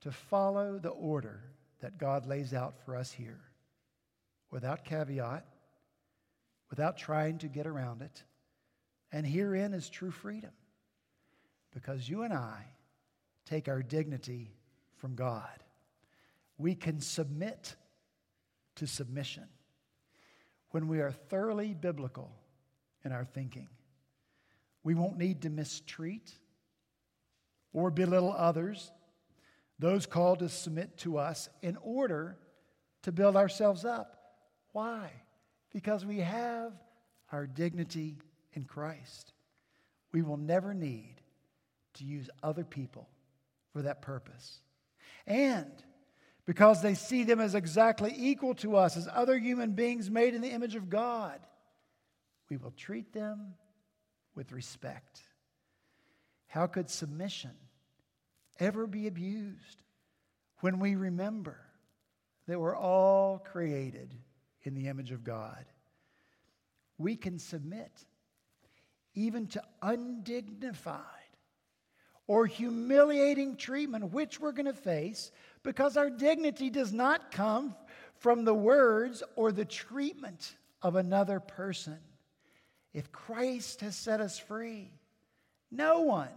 to 0.00 0.10
follow 0.10 0.78
the 0.78 0.88
order 0.88 1.42
that 1.80 1.98
God 1.98 2.26
lays 2.26 2.52
out 2.52 2.74
for 2.84 2.96
us 2.96 3.12
here 3.12 3.40
without 4.50 4.84
caveat, 4.84 5.46
without 6.70 6.96
trying 6.96 7.38
to 7.38 7.48
get 7.48 7.66
around 7.66 8.02
it. 8.02 8.22
And 9.12 9.26
herein 9.26 9.74
is 9.74 9.88
true 9.88 10.10
freedom 10.10 10.50
because 11.72 12.08
you 12.08 12.22
and 12.22 12.32
I 12.32 12.64
take 13.44 13.68
our 13.68 13.82
dignity 13.82 14.50
from 14.96 15.14
God. 15.14 15.62
We 16.56 16.74
can 16.74 17.00
submit 17.00 17.76
to 18.76 18.86
submission 18.86 19.44
when 20.70 20.88
we 20.88 21.00
are 21.00 21.12
thoroughly 21.12 21.74
biblical 21.74 22.32
in 23.04 23.12
our 23.12 23.24
thinking. 23.24 23.68
We 24.82 24.94
won't 24.94 25.18
need 25.18 25.42
to 25.42 25.50
mistreat 25.50 26.32
or 27.72 27.90
belittle 27.90 28.34
others, 28.36 28.90
those 29.78 30.06
called 30.06 30.40
to 30.40 30.48
submit 30.48 30.98
to 30.98 31.18
us, 31.18 31.48
in 31.62 31.76
order 31.82 32.38
to 33.02 33.12
build 33.12 33.36
ourselves 33.36 33.84
up. 33.84 34.16
Why? 34.72 35.10
Because 35.72 36.04
we 36.04 36.18
have 36.18 36.72
our 37.32 37.46
dignity 37.46 38.16
in 38.52 38.64
Christ. 38.64 39.32
We 40.12 40.22
will 40.22 40.36
never 40.36 40.74
need 40.74 41.16
to 41.94 42.04
use 42.04 42.30
other 42.42 42.64
people 42.64 43.08
for 43.72 43.82
that 43.82 44.02
purpose. 44.02 44.60
And 45.26 45.72
because 46.46 46.82
they 46.82 46.94
see 46.94 47.24
them 47.24 47.40
as 47.40 47.54
exactly 47.54 48.12
equal 48.16 48.54
to 48.56 48.76
us, 48.76 48.96
as 48.96 49.08
other 49.12 49.38
human 49.38 49.72
beings 49.72 50.10
made 50.10 50.34
in 50.34 50.42
the 50.42 50.50
image 50.50 50.74
of 50.74 50.90
God, 50.90 51.40
we 52.50 52.56
will 52.56 52.72
treat 52.72 53.12
them 53.12 53.54
with 54.34 54.52
respect. 54.52 55.20
How 56.46 56.66
could 56.66 56.90
submission 56.90 57.52
ever 58.60 58.86
be 58.86 59.06
abused 59.06 59.82
when 60.60 60.78
we 60.78 60.94
remember 60.94 61.58
that 62.46 62.60
we're 62.60 62.76
all 62.76 63.38
created 63.38 64.14
in 64.62 64.74
the 64.74 64.88
image 64.88 65.12
of 65.12 65.24
God? 65.24 65.64
We 66.98 67.16
can 67.16 67.38
submit 67.38 68.04
even 69.14 69.46
to 69.48 69.62
undignified 69.80 71.00
or 72.26 72.46
humiliating 72.46 73.56
treatment, 73.56 74.12
which 74.12 74.40
we're 74.40 74.52
going 74.52 74.66
to 74.66 74.72
face 74.72 75.30
because 75.64 75.96
our 75.96 76.10
dignity 76.10 76.70
does 76.70 76.92
not 76.92 77.32
come 77.32 77.74
from 78.18 78.44
the 78.44 78.54
words 78.54 79.22
or 79.34 79.50
the 79.50 79.64
treatment 79.64 80.54
of 80.82 80.94
another 80.94 81.40
person. 81.40 81.98
If 82.92 83.10
Christ 83.10 83.80
has 83.80 83.96
set 83.96 84.20
us 84.20 84.38
free, 84.38 84.92
no 85.72 86.02
one 86.02 86.28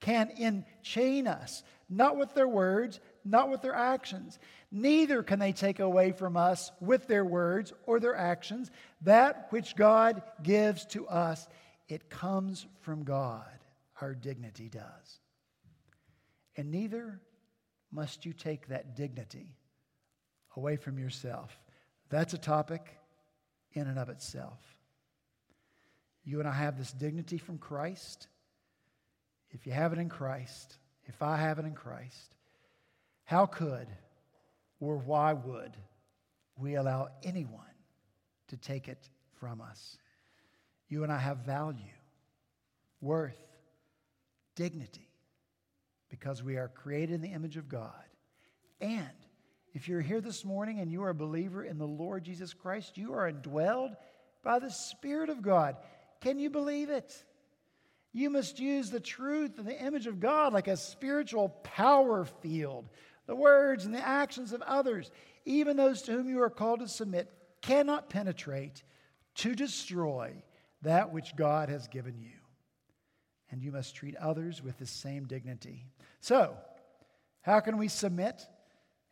can 0.00 0.30
enchain 0.38 1.26
us, 1.26 1.62
not 1.88 2.16
with 2.16 2.34
their 2.34 2.48
words, 2.48 3.00
not 3.24 3.50
with 3.50 3.62
their 3.62 3.74
actions. 3.74 4.38
Neither 4.70 5.22
can 5.22 5.38
they 5.38 5.52
take 5.52 5.80
away 5.80 6.12
from 6.12 6.36
us 6.36 6.70
with 6.80 7.06
their 7.06 7.24
words 7.24 7.72
or 7.86 8.00
their 8.00 8.14
actions 8.16 8.70
that 9.02 9.46
which 9.50 9.76
God 9.76 10.22
gives 10.42 10.84
to 10.86 11.08
us. 11.08 11.48
It 11.88 12.10
comes 12.10 12.66
from 12.80 13.04
God, 13.04 13.46
our 14.00 14.14
dignity 14.14 14.68
does. 14.68 15.20
And 16.56 16.70
neither 16.70 17.20
must 17.90 18.26
you 18.26 18.32
take 18.32 18.68
that 18.68 18.96
dignity 18.96 19.56
away 20.56 20.76
from 20.76 20.98
yourself. 20.98 21.58
That's 22.10 22.34
a 22.34 22.38
topic 22.38 22.98
in 23.72 23.86
and 23.86 23.98
of 23.98 24.08
itself. 24.08 24.58
You 26.24 26.40
and 26.40 26.48
I 26.48 26.52
have 26.52 26.76
this 26.76 26.92
dignity 26.92 27.38
from 27.38 27.58
Christ. 27.58 28.28
If 29.50 29.66
you 29.66 29.72
have 29.72 29.92
it 29.92 29.98
in 29.98 30.08
Christ, 30.08 30.76
if 31.04 31.22
I 31.22 31.36
have 31.36 31.58
it 31.58 31.64
in 31.64 31.74
Christ, 31.74 32.34
how 33.24 33.46
could 33.46 33.88
or 34.80 34.96
why 34.98 35.32
would 35.32 35.76
we 36.56 36.74
allow 36.74 37.08
anyone 37.22 37.62
to 38.48 38.56
take 38.56 38.88
it 38.88 39.08
from 39.40 39.60
us? 39.60 39.96
You 40.88 41.02
and 41.02 41.12
I 41.12 41.18
have 41.18 41.38
value, 41.38 41.94
worth, 43.00 43.38
dignity, 44.54 45.07
because 46.08 46.42
we 46.42 46.56
are 46.56 46.68
created 46.68 47.14
in 47.14 47.20
the 47.20 47.32
image 47.32 47.56
of 47.56 47.68
God. 47.68 47.92
And 48.80 49.08
if 49.74 49.88
you're 49.88 50.00
here 50.00 50.20
this 50.20 50.44
morning 50.44 50.80
and 50.80 50.90
you 50.90 51.02
are 51.02 51.10
a 51.10 51.14
believer 51.14 51.64
in 51.64 51.78
the 51.78 51.86
Lord 51.86 52.24
Jesus 52.24 52.54
Christ, 52.54 52.96
you 52.96 53.12
are 53.14 53.30
indwelled 53.30 53.94
by 54.42 54.58
the 54.58 54.70
Spirit 54.70 55.28
of 55.28 55.42
God. 55.42 55.76
Can 56.20 56.38
you 56.38 56.50
believe 56.50 56.90
it? 56.90 57.24
You 58.12 58.30
must 58.30 58.58
use 58.58 58.90
the 58.90 59.00
truth 59.00 59.58
and 59.58 59.66
the 59.66 59.78
image 59.78 60.06
of 60.06 60.20
God 60.20 60.52
like 60.52 60.68
a 60.68 60.76
spiritual 60.76 61.50
power 61.62 62.24
field. 62.24 62.88
The 63.26 63.36
words 63.36 63.84
and 63.84 63.94
the 63.94 64.06
actions 64.06 64.52
of 64.52 64.62
others, 64.62 65.10
even 65.44 65.76
those 65.76 66.02
to 66.02 66.12
whom 66.12 66.28
you 66.28 66.40
are 66.42 66.50
called 66.50 66.80
to 66.80 66.88
submit, 66.88 67.30
cannot 67.60 68.08
penetrate 68.08 68.82
to 69.36 69.54
destroy 69.54 70.32
that 70.82 71.12
which 71.12 71.36
God 71.36 71.68
has 71.68 71.86
given 71.88 72.18
you. 72.18 72.38
And 73.50 73.62
you 73.62 73.72
must 73.72 73.94
treat 73.94 74.16
others 74.16 74.62
with 74.62 74.78
the 74.78 74.86
same 74.86 75.26
dignity. 75.26 75.86
So, 76.20 76.56
how 77.42 77.60
can 77.60 77.78
we 77.78 77.88
submit 77.88 78.46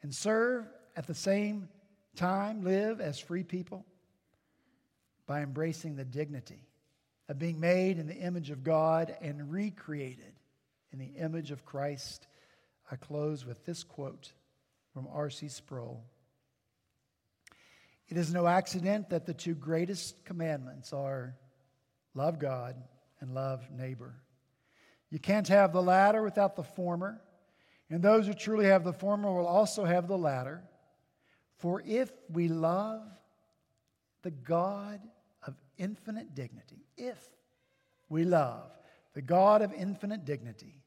and 0.02 0.14
serve 0.14 0.66
at 0.96 1.06
the 1.06 1.14
same 1.14 1.68
time, 2.16 2.62
live 2.62 3.00
as 3.00 3.18
free 3.18 3.44
people? 3.44 3.84
By 5.26 5.42
embracing 5.42 5.96
the 5.96 6.04
dignity 6.04 6.66
of 7.28 7.38
being 7.38 7.58
made 7.58 7.98
in 7.98 8.06
the 8.06 8.14
image 8.16 8.50
of 8.50 8.62
God 8.62 9.16
and 9.20 9.50
recreated 9.50 10.34
in 10.92 10.98
the 10.98 11.20
image 11.20 11.50
of 11.50 11.64
Christ. 11.64 12.26
I 12.90 12.96
close 12.96 13.44
with 13.44 13.64
this 13.64 13.82
quote 13.82 14.32
from 14.92 15.08
R.C. 15.12 15.48
Sproul. 15.48 16.04
It 18.08 18.16
is 18.16 18.32
no 18.32 18.46
accident 18.46 19.10
that 19.10 19.26
the 19.26 19.34
two 19.34 19.54
greatest 19.54 20.24
commandments 20.24 20.92
are 20.92 21.34
love 22.14 22.38
God 22.38 22.76
and 23.20 23.34
love 23.34 23.68
neighbor. 23.70 24.14
You 25.10 25.18
can't 25.18 25.48
have 25.48 25.72
the 25.72 25.82
latter 25.82 26.22
without 26.22 26.56
the 26.56 26.62
former, 26.62 27.20
and 27.88 28.02
those 28.02 28.26
who 28.26 28.34
truly 28.34 28.66
have 28.66 28.84
the 28.84 28.92
former 28.92 29.32
will 29.32 29.46
also 29.46 29.84
have 29.84 30.08
the 30.08 30.18
latter. 30.18 30.62
For 31.58 31.82
if 31.86 32.10
we 32.30 32.48
love 32.48 33.02
the 34.22 34.32
God 34.32 35.00
of 35.46 35.54
infinite 35.78 36.34
dignity, 36.34 36.86
if 36.96 37.18
we 38.08 38.24
love 38.24 38.70
the 39.14 39.22
God 39.22 39.62
of 39.62 39.72
infinite 39.72 40.24
dignity, 40.24 40.82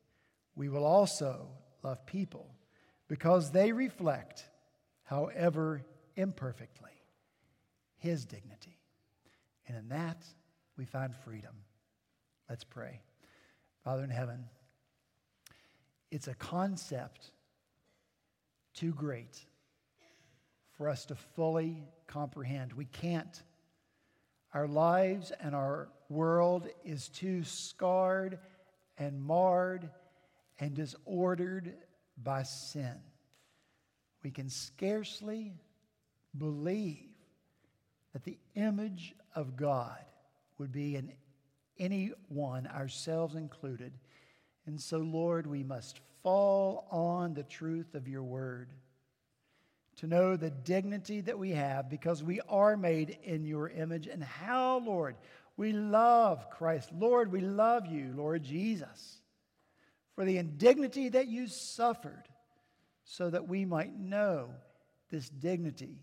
we 0.55 0.69
will 0.69 0.85
also 0.85 1.47
love 1.81 2.05
people 2.05 2.53
because 3.07 3.51
they 3.51 3.71
reflect, 3.71 4.45
however 5.03 5.83
imperfectly, 6.15 6.91
his 7.97 8.25
dignity. 8.25 8.77
And 9.67 9.77
in 9.77 9.89
that, 9.89 10.25
we 10.77 10.85
find 10.85 11.15
freedom. 11.15 11.55
Let's 12.49 12.63
pray. 12.63 13.01
Father 13.89 14.03
in 14.03 14.11
heaven, 14.11 14.45
it's 16.11 16.27
a 16.27 16.35
concept 16.35 17.31
too 18.75 18.93
great 18.93 19.43
for 20.77 20.87
us 20.87 21.05
to 21.05 21.15
fully 21.15 21.87
comprehend. 22.05 22.71
We 22.73 22.85
can't 22.85 23.41
our 24.53 24.67
lives 24.67 25.31
and 25.41 25.55
our 25.55 25.89
world 26.07 26.67
is 26.85 27.09
too 27.09 27.43
scarred 27.43 28.37
and 28.99 29.19
marred 29.19 29.89
and 30.59 30.75
disordered 30.75 31.73
by 32.15 32.43
sin. 32.43 32.93
We 34.21 34.29
can 34.29 34.49
scarcely 34.49 35.55
believe 36.37 37.09
that 38.13 38.23
the 38.23 38.37
image 38.53 39.15
of 39.33 39.55
God 39.55 40.05
would 40.59 40.71
be 40.71 40.95
in 40.95 41.11
anyone, 41.79 42.67
ourselves 42.67 43.35
included. 43.35 43.93
And 44.65 44.79
so, 44.79 44.97
Lord, 44.97 45.47
we 45.47 45.63
must 45.63 45.99
fall 46.23 46.87
on 46.91 47.33
the 47.33 47.43
truth 47.43 47.95
of 47.95 48.07
your 48.07 48.23
word 48.23 48.69
to 49.97 50.07
know 50.07 50.37
the 50.37 50.49
dignity 50.49 51.21
that 51.21 51.37
we 51.37 51.51
have 51.51 51.89
because 51.89 52.23
we 52.23 52.39
are 52.47 52.77
made 52.77 53.17
in 53.23 53.43
your 53.43 53.69
image 53.69 54.07
and 54.07 54.23
how, 54.23 54.79
Lord, 54.79 55.15
we 55.57 55.73
love 55.73 56.49
Christ. 56.49 56.89
Lord, 56.93 57.31
we 57.31 57.41
love 57.41 57.85
you, 57.85 58.13
Lord 58.15 58.43
Jesus, 58.43 59.21
for 60.15 60.23
the 60.23 60.37
indignity 60.37 61.09
that 61.09 61.27
you 61.27 61.47
suffered 61.47 62.23
so 63.03 63.29
that 63.29 63.49
we 63.49 63.65
might 63.65 63.97
know 63.97 64.49
this 65.09 65.27
dignity 65.27 65.99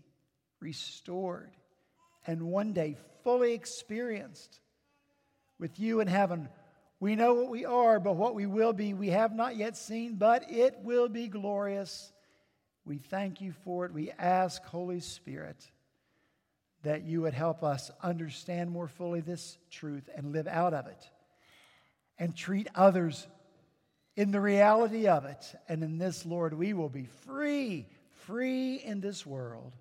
restored 0.59 1.55
and 2.27 2.43
one 2.43 2.73
day 2.73 2.97
fully 3.23 3.53
experienced 3.53 4.59
with 5.59 5.79
you 5.79 5.99
in 5.99 6.07
heaven. 6.07 6.49
We 6.99 7.15
know 7.15 7.33
what 7.33 7.49
we 7.49 7.65
are, 7.65 7.99
but 7.99 8.15
what 8.15 8.35
we 8.35 8.45
will 8.45 8.73
be, 8.73 8.93
we 8.93 9.09
have 9.09 9.33
not 9.33 9.55
yet 9.55 9.77
seen, 9.77 10.15
but 10.15 10.51
it 10.51 10.79
will 10.83 11.09
be 11.09 11.27
glorious. 11.27 12.11
We 12.85 12.97
thank 12.97 13.41
you 13.41 13.51
for 13.63 13.85
it. 13.85 13.93
We 13.93 14.11
ask, 14.11 14.63
Holy 14.63 14.99
Spirit, 14.99 15.69
that 16.83 17.03
you 17.03 17.21
would 17.21 17.33
help 17.33 17.63
us 17.63 17.91
understand 18.01 18.71
more 18.71 18.87
fully 18.87 19.21
this 19.21 19.57
truth 19.69 20.09
and 20.15 20.31
live 20.31 20.47
out 20.47 20.73
of 20.73 20.87
it 20.87 21.09
and 22.17 22.35
treat 22.35 22.67
others 22.73 23.27
in 24.15 24.31
the 24.31 24.41
reality 24.41 25.07
of 25.07 25.25
it. 25.25 25.55
And 25.67 25.83
in 25.83 25.97
this, 25.97 26.25
Lord, 26.25 26.53
we 26.53 26.73
will 26.73 26.89
be 26.89 27.05
free, 27.25 27.87
free 28.25 28.75
in 28.75 29.01
this 29.01 29.25
world. 29.25 29.73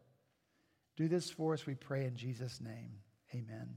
Do 0.96 1.08
this 1.08 1.30
for 1.30 1.54
us, 1.54 1.66
we 1.66 1.74
pray 1.74 2.04
in 2.04 2.16
Jesus' 2.16 2.60
name. 2.60 2.90
Amen. 3.34 3.76